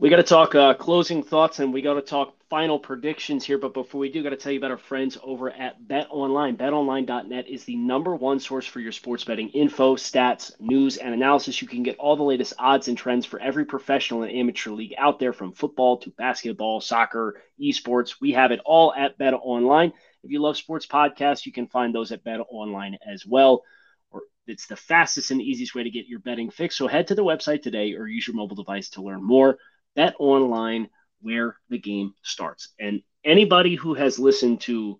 we 0.00 0.10
got 0.10 0.16
to 0.16 0.22
talk 0.22 0.54
uh, 0.54 0.74
closing 0.74 1.24
thoughts 1.24 1.58
and 1.58 1.72
we 1.72 1.82
got 1.82 1.94
to 1.94 2.02
talk 2.02 2.32
final 2.48 2.78
predictions 2.78 3.44
here. 3.44 3.58
But 3.58 3.74
before 3.74 4.00
we 4.00 4.12
do, 4.12 4.22
got 4.22 4.30
to 4.30 4.36
tell 4.36 4.52
you 4.52 4.58
about 4.58 4.70
our 4.70 4.78
friends 4.78 5.18
over 5.24 5.50
at 5.50 5.88
Bet 5.88 6.06
Online. 6.10 6.56
BetOnline.net 6.56 7.48
is 7.48 7.64
the 7.64 7.74
number 7.74 8.14
one 8.14 8.38
source 8.38 8.64
for 8.64 8.78
your 8.78 8.92
sports 8.92 9.24
betting 9.24 9.48
info, 9.48 9.96
stats, 9.96 10.52
news, 10.60 10.98
and 10.98 11.12
analysis. 11.12 11.60
You 11.60 11.66
can 11.66 11.82
get 11.82 11.98
all 11.98 12.14
the 12.14 12.22
latest 12.22 12.54
odds 12.60 12.86
and 12.86 12.96
trends 12.96 13.26
for 13.26 13.40
every 13.40 13.64
professional 13.64 14.22
and 14.22 14.32
amateur 14.32 14.70
league 14.70 14.94
out 14.96 15.18
there, 15.18 15.32
from 15.32 15.52
football 15.52 15.96
to 15.98 16.10
basketball, 16.10 16.80
soccer, 16.80 17.42
esports. 17.60 18.14
We 18.20 18.32
have 18.32 18.52
it 18.52 18.60
all 18.64 18.94
at 18.94 19.18
Bet 19.18 19.34
Online. 19.34 19.92
If 20.22 20.30
you 20.30 20.40
love 20.40 20.56
sports 20.56 20.86
podcasts, 20.86 21.44
you 21.44 21.50
can 21.50 21.66
find 21.66 21.92
those 21.92 22.12
at 22.12 22.22
Bet 22.22 22.38
Online 22.50 22.98
as 23.04 23.26
well. 23.26 23.64
It's 24.46 24.68
the 24.68 24.76
fastest 24.76 25.32
and 25.32 25.42
easiest 25.42 25.74
way 25.74 25.82
to 25.82 25.90
get 25.90 26.06
your 26.06 26.20
betting 26.20 26.50
fix. 26.50 26.76
So 26.76 26.86
head 26.86 27.08
to 27.08 27.14
the 27.16 27.24
website 27.24 27.62
today 27.62 27.94
or 27.94 28.06
use 28.06 28.26
your 28.26 28.36
mobile 28.36 28.56
device 28.56 28.90
to 28.90 29.02
learn 29.02 29.22
more 29.22 29.58
bet 29.98 30.14
online 30.20 30.88
where 31.22 31.56
the 31.70 31.78
game 31.78 32.14
starts. 32.22 32.68
And 32.78 33.02
anybody 33.24 33.74
who 33.74 33.94
has 33.94 34.16
listened 34.16 34.60
to 34.60 34.96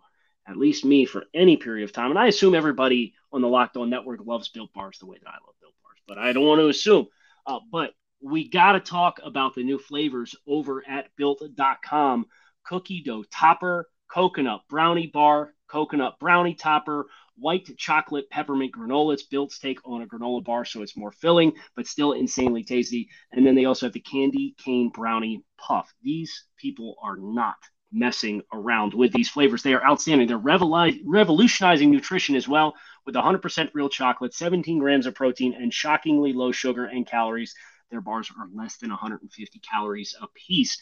at 0.49 0.57
least 0.57 0.85
me 0.85 1.05
for 1.05 1.23
any 1.33 1.57
period 1.57 1.85
of 1.85 1.93
time, 1.93 2.11
and 2.11 2.19
I 2.19 2.27
assume 2.27 2.57
everybody 2.57 3.15
on 3.33 3.41
the 3.41 3.47
Locked 3.47 3.77
On 3.77 3.89
Network 3.89 4.19
loves 4.27 4.49
Built 4.49 4.73
Bars 4.73 4.99
the 4.99 5.07
way 5.07 5.17
that 5.23 5.29
I 5.29 5.35
love 5.47 5.55
Built 5.61 5.75
Bars, 5.85 5.99
but 6.09 6.19
I 6.19 6.33
don't 6.33 6.47
want 6.47 6.61
to 6.61 6.67
assume. 6.67 7.07
Uh, 7.47 7.61
but 7.71 7.93
we 8.21 8.51
got 8.51 8.73
to 8.73 8.81
talk 8.81 9.21
about 9.23 9.55
the 9.55 9.63
new 9.63 9.79
flavors 9.79 10.35
over 10.49 10.83
at 10.89 11.15
built.com 11.17 12.27
cookie 12.65 13.05
dough 13.05 13.25
topper, 13.31 13.89
coconut 14.11 14.63
brownie 14.69 15.07
bar, 15.07 15.55
coconut 15.69 16.19
brownie 16.19 16.55
topper, 16.55 17.07
white 17.39 17.77
chocolate 17.77 18.29
peppermint 18.31 18.75
granola. 18.75 19.15
It's 19.15 19.23
Built's 19.23 19.59
take 19.59 19.79
on 19.85 20.03
a 20.03 20.07
granola 20.07 20.45
bar, 20.45 20.65
so 20.65 20.83
it's 20.83 20.97
more 20.97 21.13
filling, 21.13 21.53
but 21.77 21.87
still 21.87 22.13
insanely 22.13 22.65
tasty. 22.65 23.09
And 23.33 23.47
then 23.47 23.55
they 23.55 23.65
also 23.65 23.87
have 23.87 23.93
the 23.93 24.01
candy 24.01 24.55
cane 24.59 24.91
brownie 24.91 25.45
puff. 25.57 25.93
These 26.03 26.45
people 26.57 26.97
are 27.03 27.17
not 27.17 27.57
messing 27.91 28.43
around 28.53 28.93
with 28.93 29.13
these 29.13 29.31
flavors. 29.31 29.63
They 29.63 29.73
are 29.73 29.83
outstanding. 29.85 30.29
They're 30.29 30.37
revolutionizing 30.37 31.91
nutrition 31.91 32.37
as 32.37 32.47
well 32.47 32.75
with 33.07 33.15
100% 33.15 33.71
real 33.73 33.89
chocolate, 33.89 34.35
17 34.35 34.79
grams 34.79 35.07
of 35.07 35.15
protein, 35.15 35.55
and 35.55 35.73
shockingly 35.73 36.35
low 36.35 36.53
sugar 36.53 36.85
and 36.85 37.07
calories. 37.07 37.55
Their 37.91 38.03
bars 38.03 38.31
are 38.39 38.47
less 38.55 38.77
than 38.77 38.91
150 38.91 39.61
calories 39.61 40.15
a 40.21 40.27
piece. 40.35 40.79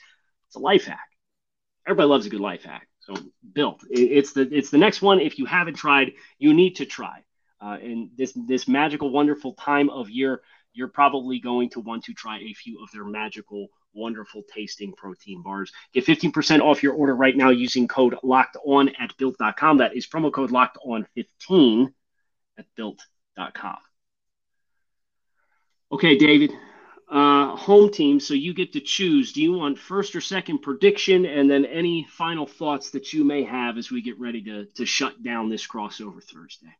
It's 0.48 0.56
a 0.56 0.58
life 0.58 0.86
hack. 0.86 1.08
Everybody 1.86 2.08
loves 2.08 2.26
a 2.26 2.30
good 2.30 2.40
life 2.40 2.64
hack. 2.64 2.88
So 3.06 3.14
built. 3.52 3.84
It's 3.88 4.32
the 4.32 4.42
it's 4.52 4.70
the 4.70 4.78
next 4.78 5.00
one. 5.00 5.20
If 5.20 5.38
you 5.38 5.46
haven't 5.46 5.74
tried, 5.74 6.14
you 6.38 6.52
need 6.52 6.76
to 6.76 6.84
try. 6.84 7.24
Uh, 7.60 7.78
and 7.80 8.10
this 8.16 8.32
this 8.48 8.66
magical, 8.66 9.10
wonderful 9.10 9.52
time 9.52 9.90
of 9.90 10.10
year, 10.10 10.42
you're 10.72 10.88
probably 10.88 11.38
going 11.38 11.70
to 11.70 11.80
want 11.80 12.04
to 12.04 12.14
try 12.14 12.38
a 12.40 12.52
few 12.52 12.82
of 12.82 12.90
their 12.90 13.04
magical, 13.04 13.68
wonderful 13.94 14.42
tasting 14.52 14.92
protein 14.92 15.40
bars. 15.40 15.72
Get 15.94 16.04
15% 16.04 16.60
off 16.60 16.82
your 16.82 16.94
order 16.94 17.14
right 17.14 17.36
now 17.36 17.50
using 17.50 17.86
code 17.86 18.16
locked 18.24 18.56
on 18.64 18.88
at 18.98 19.16
built.com. 19.16 19.78
That 19.78 19.96
is 19.96 20.08
promo 20.08 20.32
code 20.32 20.50
locked 20.50 20.78
on 20.84 21.06
15 21.14 21.94
at 22.58 22.66
built.com. 22.74 23.78
Okay, 25.92 26.18
David, 26.18 26.50
uh, 27.08 27.54
home 27.54 27.90
team, 27.90 28.18
so 28.18 28.34
you 28.34 28.52
get 28.52 28.72
to 28.72 28.80
choose. 28.80 29.32
Do 29.32 29.42
you 29.42 29.52
want 29.52 29.78
first 29.78 30.16
or 30.16 30.20
second 30.20 30.58
prediction, 30.58 31.24
and 31.24 31.50
then 31.50 31.64
any 31.64 32.06
final 32.10 32.46
thoughts 32.46 32.90
that 32.90 33.12
you 33.12 33.24
may 33.24 33.44
have 33.44 33.78
as 33.78 33.90
we 33.90 34.02
get 34.02 34.18
ready 34.18 34.42
to 34.42 34.64
to 34.64 34.84
shut 34.84 35.22
down 35.22 35.48
this 35.48 35.66
crossover 35.66 36.22
Thursday? 36.22 36.74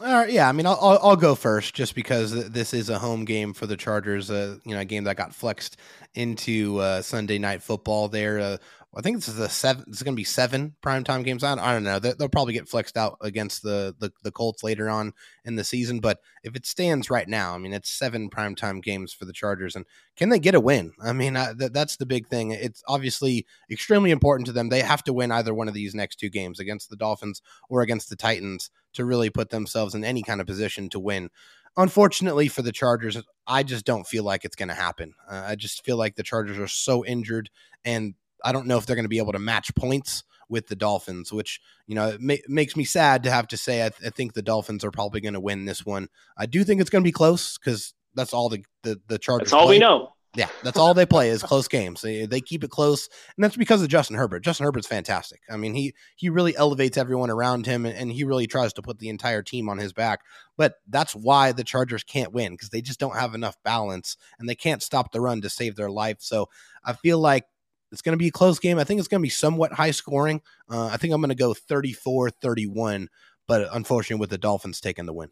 All 0.00 0.12
right, 0.12 0.30
yeah, 0.30 0.48
I 0.48 0.52
mean, 0.52 0.64
I'll, 0.64 0.78
I'll, 0.80 0.98
I'll 1.02 1.16
go 1.16 1.34
first 1.34 1.74
just 1.74 1.96
because 1.96 2.50
this 2.50 2.72
is 2.72 2.88
a 2.88 3.00
home 3.00 3.24
game 3.24 3.52
for 3.52 3.66
the 3.66 3.76
Chargers. 3.76 4.30
Uh, 4.30 4.58
you 4.64 4.74
know, 4.74 4.80
a 4.80 4.84
game 4.84 5.04
that 5.04 5.16
got 5.16 5.34
flexed 5.34 5.76
into 6.14 6.78
uh, 6.78 7.02
Sunday 7.02 7.38
night 7.38 7.62
football. 7.64 8.06
There, 8.06 8.38
uh, 8.38 8.56
I 8.96 9.02
think 9.02 9.18
this 9.18 9.28
is 9.28 9.38
a 9.38 9.50
seven. 9.50 9.84
It's 9.88 10.02
going 10.02 10.14
to 10.14 10.20
be 10.20 10.24
seven 10.24 10.74
primetime 10.82 11.22
games 11.22 11.44
on. 11.44 11.58
I 11.58 11.72
don't 11.72 11.84
know. 11.84 11.98
They'll 11.98 12.28
probably 12.28 12.54
get 12.54 12.68
flexed 12.68 12.96
out 12.96 13.18
against 13.20 13.62
the, 13.62 13.94
the 13.98 14.10
the 14.22 14.32
Colts 14.32 14.64
later 14.64 14.88
on 14.88 15.12
in 15.44 15.56
the 15.56 15.64
season. 15.64 16.00
But 16.00 16.20
if 16.42 16.56
it 16.56 16.64
stands 16.64 17.10
right 17.10 17.28
now, 17.28 17.54
I 17.54 17.58
mean, 17.58 17.74
it's 17.74 17.90
seven 17.90 18.30
primetime 18.30 18.82
games 18.82 19.12
for 19.12 19.26
the 19.26 19.32
Chargers, 19.32 19.76
and 19.76 19.84
can 20.16 20.30
they 20.30 20.38
get 20.38 20.54
a 20.54 20.60
win? 20.60 20.92
I 21.02 21.12
mean, 21.12 21.36
I, 21.36 21.52
th- 21.52 21.72
that's 21.72 21.96
the 21.96 22.06
big 22.06 22.28
thing. 22.28 22.52
It's 22.52 22.82
obviously 22.88 23.46
extremely 23.70 24.10
important 24.10 24.46
to 24.46 24.52
them. 24.52 24.70
They 24.70 24.80
have 24.80 25.04
to 25.04 25.12
win 25.12 25.32
either 25.32 25.52
one 25.52 25.68
of 25.68 25.74
these 25.74 25.94
next 25.94 26.16
two 26.16 26.30
games 26.30 26.58
against 26.58 26.88
the 26.88 26.96
Dolphins 26.96 27.42
or 27.68 27.82
against 27.82 28.08
the 28.08 28.16
Titans 28.16 28.70
to 28.94 29.04
really 29.04 29.28
put 29.28 29.50
themselves 29.50 29.94
in 29.94 30.02
any 30.02 30.22
kind 30.22 30.40
of 30.40 30.46
position 30.46 30.88
to 30.90 30.98
win 30.98 31.28
unfortunately 31.76 32.48
for 32.48 32.62
the 32.62 32.72
Chargers, 32.72 33.16
I 33.46 33.62
just 33.62 33.84
don't 33.84 34.06
feel 34.06 34.24
like 34.24 34.44
it's 34.44 34.56
going 34.56 34.68
to 34.68 34.74
happen. 34.74 35.14
Uh, 35.30 35.44
I 35.46 35.54
just 35.54 35.84
feel 35.84 35.96
like 35.96 36.16
the 36.16 36.24
Chargers 36.24 36.58
are 36.58 36.66
so 36.66 37.04
injured, 37.04 37.50
and 37.84 38.14
I 38.44 38.52
don't 38.52 38.66
know 38.66 38.78
if 38.78 38.86
they're 38.86 38.96
going 38.96 39.04
to 39.04 39.08
be 39.08 39.18
able 39.18 39.32
to 39.32 39.38
match 39.38 39.74
points 39.74 40.24
with 40.48 40.68
the 40.68 40.76
Dolphins, 40.76 41.32
which 41.32 41.60
you 41.86 41.94
know 41.94 42.08
it 42.08 42.20
ma- 42.20 42.34
makes 42.48 42.76
me 42.76 42.84
sad 42.84 43.22
to 43.24 43.30
have 43.30 43.48
to 43.48 43.56
say. 43.56 43.84
I, 43.84 43.90
th- 43.90 44.06
I 44.06 44.10
think 44.10 44.32
the 44.32 44.42
Dolphins 44.42 44.84
are 44.84 44.90
probably 44.90 45.20
going 45.20 45.34
to 45.34 45.40
win 45.40 45.64
this 45.64 45.84
one. 45.84 46.08
I 46.36 46.46
do 46.46 46.64
think 46.64 46.80
it's 46.80 46.90
going 46.90 47.02
to 47.02 47.08
be 47.08 47.12
close 47.12 47.58
because 47.58 47.94
that's 48.14 48.32
all 48.32 48.48
the 48.48 48.64
the, 48.82 49.00
the 49.08 49.18
Chargers. 49.18 49.46
That's 49.46 49.52
all 49.54 49.66
play. 49.66 49.76
we 49.76 49.80
know. 49.80 50.12
Yeah, 50.36 50.48
that's 50.62 50.76
all 50.76 50.92
they 50.92 51.06
play 51.06 51.30
is 51.30 51.42
close 51.42 51.68
games. 51.68 52.02
They, 52.02 52.26
they 52.26 52.42
keep 52.42 52.62
it 52.62 52.70
close, 52.70 53.08
and 53.36 53.42
that's 53.42 53.56
because 53.56 53.82
of 53.82 53.88
Justin 53.88 54.16
Herbert. 54.16 54.44
Justin 54.44 54.64
Herbert's 54.64 54.86
fantastic. 54.86 55.40
I 55.50 55.56
mean, 55.56 55.74
he 55.74 55.94
he 56.16 56.28
really 56.28 56.54
elevates 56.54 56.98
everyone 56.98 57.30
around 57.30 57.64
him, 57.66 57.86
and, 57.86 57.96
and 57.96 58.12
he 58.12 58.24
really 58.24 58.46
tries 58.46 58.74
to 58.74 58.82
put 58.82 58.98
the 58.98 59.08
entire 59.08 59.42
team 59.42 59.68
on 59.70 59.78
his 59.78 59.92
back. 59.92 60.20
But 60.56 60.74
that's 60.86 61.14
why 61.14 61.52
the 61.52 61.64
Chargers 61.64 62.04
can't 62.04 62.32
win 62.32 62.52
because 62.52 62.68
they 62.68 62.82
just 62.82 63.00
don't 63.00 63.16
have 63.16 63.34
enough 63.34 63.56
balance, 63.64 64.16
and 64.38 64.48
they 64.48 64.54
can't 64.54 64.82
stop 64.82 65.12
the 65.12 65.20
run 65.20 65.40
to 65.40 65.50
save 65.50 65.76
their 65.76 65.90
life. 65.90 66.18
So 66.20 66.50
I 66.84 66.92
feel 66.92 67.18
like 67.18 67.46
it's 67.90 68.02
going 68.02 68.12
to 68.12 68.18
be 68.18 68.28
a 68.28 68.32
close 68.32 68.58
game. 68.58 68.78
I 68.78 68.84
think 68.84 68.98
it's 68.98 69.08
going 69.08 69.20
to 69.20 69.26
be 69.26 69.30
somewhat 69.30 69.72
high 69.72 69.90
scoring. 69.90 70.42
Uh, 70.70 70.86
I 70.86 70.96
think 70.96 71.12
I'm 71.12 71.20
going 71.20 71.30
to 71.30 71.34
go 71.34 71.54
34 71.54 72.30
31, 72.30 73.08
but 73.46 73.68
unfortunately, 73.72 74.20
with 74.20 74.30
the 74.30 74.38
Dolphins 74.38 74.80
taking 74.80 75.06
the 75.06 75.12
win. 75.12 75.30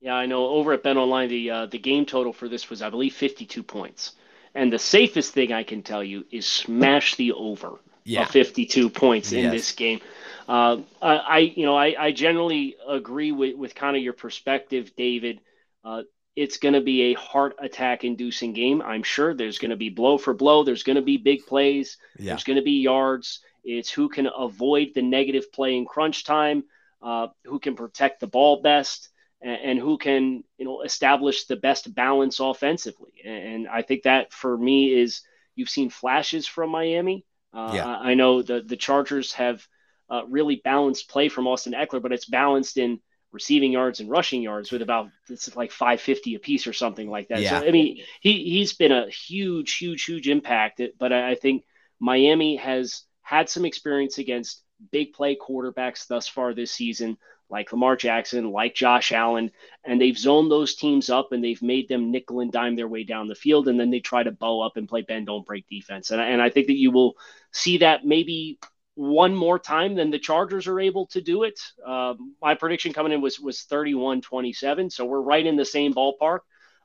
Yeah, 0.00 0.14
I 0.14 0.26
know. 0.26 0.46
Over 0.46 0.72
at 0.72 0.82
Bet 0.82 0.96
Online, 0.96 1.28
the 1.28 1.50
uh, 1.50 1.66
the 1.66 1.78
game 1.78 2.06
total 2.06 2.32
for 2.32 2.48
this 2.48 2.70
was, 2.70 2.82
I 2.82 2.90
believe, 2.90 3.14
52 3.14 3.62
points. 3.62 4.12
And 4.54 4.72
the 4.72 4.78
safest 4.78 5.34
thing 5.34 5.52
I 5.52 5.62
can 5.62 5.82
tell 5.82 6.02
you 6.02 6.24
is 6.30 6.46
smash 6.46 7.16
the 7.16 7.32
over 7.32 7.78
yeah. 8.04 8.22
of 8.22 8.30
52 8.30 8.90
points 8.90 9.32
yes. 9.32 9.44
in 9.44 9.50
this 9.50 9.72
game. 9.72 10.00
Uh, 10.48 10.78
I, 11.02 11.52
you 11.54 11.66
know, 11.66 11.76
I, 11.76 11.94
I 11.98 12.12
generally 12.12 12.76
agree 12.88 13.32
with, 13.32 13.56
with 13.56 13.74
kind 13.74 13.96
of 13.96 14.02
your 14.02 14.14
perspective, 14.14 14.92
David. 14.96 15.40
Uh, 15.84 16.02
it's 16.38 16.58
going 16.58 16.74
to 16.74 16.80
be 16.80 17.02
a 17.02 17.14
heart 17.14 17.56
attack 17.58 18.04
inducing 18.04 18.52
game. 18.52 18.80
I'm 18.80 19.02
sure 19.02 19.34
there's 19.34 19.58
going 19.58 19.72
to 19.72 19.76
be 19.76 19.88
blow 19.88 20.18
for 20.18 20.32
blow. 20.32 20.62
There's 20.62 20.84
going 20.84 20.94
to 20.94 21.02
be 21.02 21.16
big 21.16 21.44
plays. 21.46 21.96
Yeah. 22.16 22.26
There's 22.26 22.44
going 22.44 22.58
to 22.58 22.62
be 22.62 22.80
yards. 22.80 23.40
It's 23.64 23.90
who 23.90 24.08
can 24.08 24.28
avoid 24.28 24.92
the 24.94 25.02
negative 25.02 25.50
play 25.52 25.76
in 25.76 25.84
crunch 25.84 26.24
time, 26.24 26.62
uh, 27.02 27.26
who 27.44 27.58
can 27.58 27.74
protect 27.74 28.20
the 28.20 28.28
ball 28.28 28.62
best, 28.62 29.08
and, 29.42 29.60
and, 29.64 29.78
who 29.80 29.98
can 29.98 30.44
you 30.58 30.64
know 30.64 30.82
establish 30.82 31.46
the 31.46 31.56
best 31.56 31.92
balance 31.92 32.38
offensively. 32.38 33.14
And 33.24 33.66
I 33.66 33.82
think 33.82 34.04
that 34.04 34.32
for 34.32 34.56
me 34.56 34.92
is 34.92 35.22
you've 35.56 35.68
seen 35.68 35.90
flashes 35.90 36.46
from 36.46 36.70
Miami. 36.70 37.26
Uh, 37.52 37.72
yeah. 37.74 37.84
I, 37.84 38.10
I 38.10 38.14
know 38.14 38.42
the 38.42 38.62
the 38.64 38.76
Chargers 38.76 39.32
have 39.32 39.66
uh, 40.08 40.22
really 40.28 40.60
balanced 40.62 41.08
play 41.08 41.28
from 41.28 41.48
Austin 41.48 41.72
Ekeler, 41.72 42.00
but 42.00 42.12
it's 42.12 42.26
balanced 42.26 42.76
in 42.76 43.00
receiving 43.32 43.72
yards 43.72 44.00
and 44.00 44.10
rushing 44.10 44.42
yards 44.42 44.72
with 44.72 44.82
about 44.82 45.08
it's 45.28 45.54
like 45.54 45.70
550 45.70 46.34
a 46.34 46.38
piece 46.38 46.66
or 46.66 46.72
something 46.72 47.10
like 47.10 47.28
that. 47.28 47.40
Yeah. 47.40 47.60
So 47.60 47.66
I 47.66 47.70
mean, 47.70 48.02
he 48.20 48.44
he's 48.44 48.72
been 48.72 48.92
a 48.92 49.08
huge, 49.10 49.74
huge, 49.76 50.04
huge 50.04 50.28
impact. 50.28 50.80
But 50.98 51.12
I 51.12 51.34
think 51.34 51.64
Miami 52.00 52.56
has 52.56 53.02
had 53.22 53.48
some 53.48 53.64
experience 53.64 54.18
against 54.18 54.62
big 54.92 55.12
play 55.12 55.36
quarterbacks 55.36 56.06
thus 56.06 56.28
far 56.28 56.54
this 56.54 56.72
season, 56.72 57.18
like 57.50 57.72
Lamar 57.72 57.96
Jackson, 57.96 58.50
like 58.50 58.74
Josh 58.74 59.12
Allen, 59.12 59.50
and 59.84 60.00
they've 60.00 60.18
zoned 60.18 60.50
those 60.50 60.74
teams 60.76 61.10
up 61.10 61.32
and 61.32 61.42
they've 61.44 61.62
made 61.62 61.88
them 61.88 62.10
nickel 62.10 62.40
and 62.40 62.52
dime 62.52 62.76
their 62.76 62.88
way 62.88 63.04
down 63.04 63.28
the 63.28 63.34
field, 63.34 63.68
and 63.68 63.78
then 63.78 63.90
they 63.90 64.00
try 64.00 64.22
to 64.22 64.30
bow 64.30 64.62
up 64.62 64.76
and 64.76 64.88
play 64.88 65.02
bend 65.02 65.26
don't 65.26 65.46
break 65.46 65.66
defense. 65.68 66.10
And 66.10 66.20
and 66.20 66.40
I 66.40 66.48
think 66.48 66.68
that 66.68 66.78
you 66.78 66.90
will 66.90 67.16
see 67.52 67.78
that 67.78 68.04
maybe 68.04 68.58
one 68.98 69.32
more 69.32 69.60
time 69.60 69.94
than 69.94 70.10
the 70.10 70.18
Chargers 70.18 70.66
are 70.66 70.80
able 70.80 71.06
to 71.06 71.20
do 71.20 71.44
it. 71.44 71.60
Uh, 71.86 72.14
my 72.42 72.56
prediction 72.56 72.92
coming 72.92 73.12
in 73.12 73.20
was 73.20 73.38
was 73.38 73.64
31-27, 73.70 74.90
so 74.90 75.04
we're 75.04 75.20
right 75.20 75.46
in 75.46 75.54
the 75.54 75.64
same 75.64 75.94
ballpark. 75.94 76.40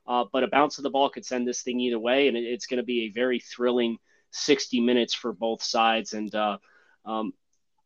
Uh, 0.06 0.26
but 0.32 0.44
a 0.44 0.48
bounce 0.48 0.78
of 0.78 0.84
the 0.84 0.92
ball 0.92 1.10
could 1.10 1.26
send 1.26 1.48
this 1.48 1.64
thing 1.64 1.80
either 1.80 1.98
way, 1.98 2.28
and 2.28 2.38
it, 2.38 2.44
it's 2.44 2.68
going 2.68 2.78
to 2.78 2.84
be 2.84 3.06
a 3.06 3.10
very 3.10 3.40
thrilling 3.40 3.98
60 4.30 4.80
minutes 4.82 5.16
for 5.16 5.34
both 5.34 5.64
sides. 5.64 6.14
And 6.14 6.34
uh, 6.36 6.60
um, 7.04 7.34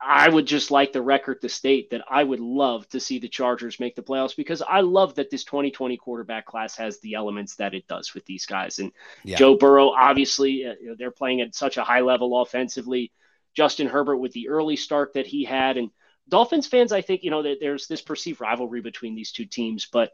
I 0.02 0.28
would 0.28 0.46
just 0.46 0.72
like 0.72 0.92
the 0.92 1.02
record 1.02 1.40
to 1.42 1.50
state 1.50 1.92
that 1.92 2.02
I 2.10 2.22
would 2.22 2.42
love 2.42 2.90
to 2.90 3.00
see 3.00 3.20
the 3.20 3.30
Chargers 3.30 3.80
make 3.80 3.96
the 3.96 4.04
playoffs 4.04 4.36
because 4.36 4.62
I 4.62 4.82
love 4.82 5.16
that 5.16 5.30
this 5.30 5.46
2020 5.46 5.96
quarterback 5.96 6.46
class 6.46 6.76
has 6.76 7.00
the 7.00 7.14
elements 7.14 7.56
that 7.56 7.74
it 7.74 7.88
does 7.88 8.14
with 8.14 8.26
these 8.26 8.46
guys. 8.46 8.80
And 8.80 8.92
yeah. 9.24 9.38
Joe 9.38 9.56
Burrow, 9.56 9.92
obviously, 9.92 10.66
uh, 10.66 10.96
they're 10.98 11.12
playing 11.12 11.40
at 11.40 11.56
such 11.56 11.78
a 11.78 11.84
high 11.84 12.02
level 12.02 12.42
offensively. 12.42 13.14
Justin 13.58 13.88
Herbert 13.88 14.18
with 14.18 14.34
the 14.34 14.50
early 14.50 14.76
start 14.76 15.16
that 15.16 15.26
he 15.26 15.44
had. 15.44 15.78
And 15.78 15.90
Dolphins 16.30 16.68
fans, 16.68 16.92
I 16.92 17.02
think, 17.02 17.24
you 17.24 17.32
know, 17.32 17.42
that 17.42 17.58
there's 17.60 17.88
this 17.88 18.04
perceived 18.04 18.40
rivalry 18.40 18.82
between 18.82 19.16
these 19.16 19.32
two 19.32 19.46
teams, 19.46 19.88
but 19.92 20.12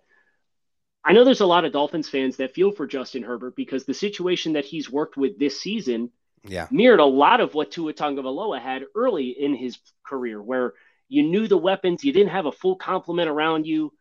I 1.03 1.11
know 1.11 1.25
there's 1.25 1.41
a 1.41 1.45
lot 1.45 1.65
of 1.65 1.73
Dolphins 1.73 2.07
fans 2.07 2.37
that 2.37 2.53
feel 2.53 2.71
for 2.71 2.87
Justin 2.87 3.21
Herbert 3.21 3.57
because 3.57 3.83
the 3.83 3.93
situation 3.93 4.53
that 4.53 4.63
he's 4.63 4.89
worked 4.89 5.17
with 5.17 5.37
this 5.37 5.59
season 5.59 6.11
yeah. 6.45 6.67
mirrored 6.71 7.01
a 7.01 7.05
lot 7.05 7.41
of 7.41 7.53
what 7.53 7.71
Tua 7.71 7.93
Tagovailoa 7.93 8.61
had 8.61 8.85
early 8.95 9.31
in 9.31 9.55
his 9.55 9.77
career, 10.05 10.41
where 10.41 10.75
you 11.09 11.23
knew 11.23 11.49
the 11.49 11.57
weapons, 11.57 12.05
you 12.05 12.13
didn't 12.13 12.31
have 12.31 12.45
a 12.45 12.51
full 12.53 12.77
complement 12.77 13.29
around 13.29 13.67
you. 13.67 13.91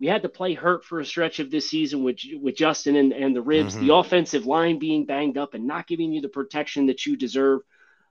We 0.00 0.06
had 0.06 0.22
to 0.22 0.30
play 0.30 0.54
hurt 0.54 0.86
for 0.86 0.98
a 0.98 1.04
stretch 1.04 1.40
of 1.40 1.50
this 1.50 1.68
season 1.68 2.02
with 2.04 2.20
with 2.40 2.56
Justin 2.56 2.96
and, 2.96 3.12
and 3.12 3.36
the 3.36 3.42
ribs, 3.42 3.74
mm-hmm. 3.74 3.86
the 3.86 3.94
offensive 3.94 4.46
line 4.46 4.78
being 4.78 5.04
banged 5.04 5.36
up 5.36 5.52
and 5.52 5.66
not 5.66 5.86
giving 5.86 6.10
you 6.10 6.22
the 6.22 6.28
protection 6.30 6.86
that 6.86 7.04
you 7.04 7.16
deserve. 7.16 7.60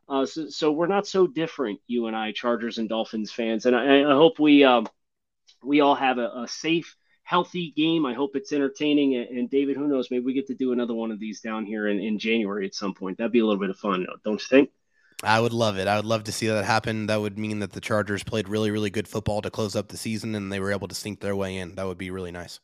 Uh, 0.09 0.25
so, 0.25 0.47
so, 0.49 0.71
we're 0.71 0.87
not 0.87 1.05
so 1.05 1.27
different, 1.27 1.79
you 1.87 2.07
and 2.07 2.15
I, 2.15 2.31
Chargers 2.31 2.77
and 2.77 2.87
Dolphins 2.87 3.31
fans. 3.31 3.65
And 3.65 3.75
I, 3.75 4.09
I 4.09 4.13
hope 4.13 4.39
we 4.39 4.63
um, 4.63 4.87
we 5.63 5.81
all 5.81 5.95
have 5.95 6.17
a, 6.17 6.29
a, 6.29 6.47
safe, 6.47 6.95
healthy 7.23 7.71
game. 7.75 8.05
I 8.05 8.13
hope 8.13 8.35
it's 8.35 8.53
entertaining. 8.53 9.15
And, 9.15 9.49
David, 9.49 9.75
who 9.75 9.87
knows? 9.87 10.09
Maybe 10.09 10.23
we 10.23 10.33
get 10.33 10.47
to 10.47 10.55
do 10.55 10.71
another 10.71 10.93
one 10.93 11.11
of 11.11 11.19
these 11.19 11.41
down 11.41 11.65
here 11.65 11.87
in, 11.87 11.99
in 11.99 12.19
January 12.19 12.65
at 12.65 12.75
some 12.75 12.93
point. 12.93 13.17
That'd 13.17 13.33
be 13.33 13.39
a 13.39 13.45
little 13.45 13.59
bit 13.59 13.69
of 13.69 13.77
fun, 13.77 14.05
don't 14.23 14.41
you 14.41 14.47
think? 14.47 14.69
I 15.23 15.39
would 15.39 15.53
love 15.53 15.77
it. 15.77 15.87
I 15.87 15.95
would 15.95 16.05
love 16.05 16.25
to 16.25 16.31
see 16.31 16.47
that 16.47 16.63
happen. 16.63 17.07
That 17.07 17.19
would 17.19 17.39
mean 17.39 17.59
that 17.59 17.71
the 17.71 17.81
Chargers 17.81 18.23
played 18.23 18.47
really, 18.47 18.69
really 18.69 18.91
good 18.91 19.07
football 19.07 19.41
to 19.41 19.49
close 19.49 19.75
up 19.75 19.87
the 19.87 19.97
season, 19.97 20.35
and 20.35 20.51
they 20.51 20.59
were 20.59 20.71
able 20.71 20.87
to 20.87 20.95
sink 20.95 21.19
their 21.19 21.35
way 21.35 21.57
in. 21.57 21.75
That 21.75 21.87
would 21.87 21.97
be 21.97 22.11
really 22.11 22.31
nice. 22.31 22.59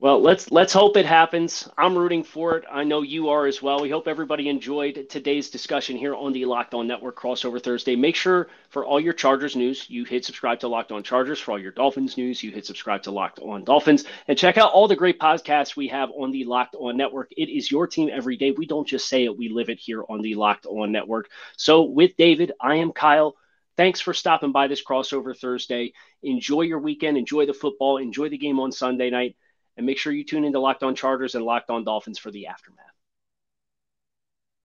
Well, 0.00 0.22
let's 0.22 0.52
let's 0.52 0.72
hope 0.72 0.96
it 0.96 1.06
happens. 1.06 1.68
I'm 1.76 1.98
rooting 1.98 2.22
for 2.22 2.56
it. 2.56 2.64
I 2.70 2.84
know 2.84 3.02
you 3.02 3.30
are 3.30 3.46
as 3.48 3.60
well. 3.60 3.82
We 3.82 3.90
hope 3.90 4.06
everybody 4.06 4.48
enjoyed 4.48 5.08
today's 5.10 5.50
discussion 5.50 5.96
here 5.96 6.14
on 6.14 6.32
the 6.32 6.44
Locked 6.44 6.72
On 6.74 6.86
Network 6.86 7.18
crossover 7.18 7.60
Thursday. 7.60 7.96
Make 7.96 8.14
sure 8.14 8.46
for 8.70 8.86
all 8.86 9.00
your 9.00 9.12
Chargers 9.12 9.56
news, 9.56 9.90
you 9.90 10.04
hit 10.04 10.24
subscribe 10.24 10.60
to 10.60 10.68
Locked 10.68 10.92
On 10.92 11.02
Chargers. 11.02 11.40
For 11.40 11.50
all 11.50 11.58
your 11.58 11.72
Dolphins 11.72 12.16
news, 12.16 12.44
you 12.44 12.52
hit 12.52 12.64
subscribe 12.64 13.02
to 13.02 13.10
Locked 13.10 13.40
On 13.40 13.64
Dolphins. 13.64 14.04
And 14.28 14.38
check 14.38 14.56
out 14.56 14.70
all 14.70 14.86
the 14.86 14.94
great 14.94 15.18
podcasts 15.18 15.74
we 15.74 15.88
have 15.88 16.10
on 16.16 16.30
the 16.30 16.44
Locked 16.44 16.76
On 16.76 16.96
Network. 16.96 17.32
It 17.36 17.48
is 17.48 17.68
your 17.68 17.88
team 17.88 18.08
every 18.12 18.36
day. 18.36 18.52
We 18.52 18.66
don't 18.66 18.86
just 18.86 19.08
say 19.08 19.24
it, 19.24 19.36
we 19.36 19.48
live 19.48 19.68
it 19.68 19.80
here 19.80 20.04
on 20.08 20.22
the 20.22 20.36
Locked 20.36 20.66
On 20.66 20.92
Network. 20.92 21.28
So 21.56 21.82
with 21.82 22.16
David, 22.16 22.52
I 22.60 22.76
am 22.76 22.92
Kyle. 22.92 23.34
Thanks 23.76 24.00
for 24.00 24.14
stopping 24.14 24.52
by 24.52 24.68
this 24.68 24.84
crossover 24.84 25.36
Thursday. 25.36 25.92
Enjoy 26.22 26.62
your 26.62 26.78
weekend. 26.78 27.16
Enjoy 27.16 27.46
the 27.46 27.52
football. 27.52 27.96
Enjoy 27.96 28.28
the 28.28 28.38
game 28.38 28.60
on 28.60 28.70
Sunday 28.70 29.10
night. 29.10 29.34
And 29.78 29.86
make 29.86 29.96
sure 29.96 30.12
you 30.12 30.24
tune 30.24 30.44
into 30.44 30.58
Locked 30.58 30.82
On 30.82 30.96
Chargers 30.96 31.36
and 31.36 31.44
Locked 31.44 31.70
On 31.70 31.84
Dolphins 31.84 32.18
for 32.18 32.32
the 32.32 32.48
aftermath. 32.48 32.97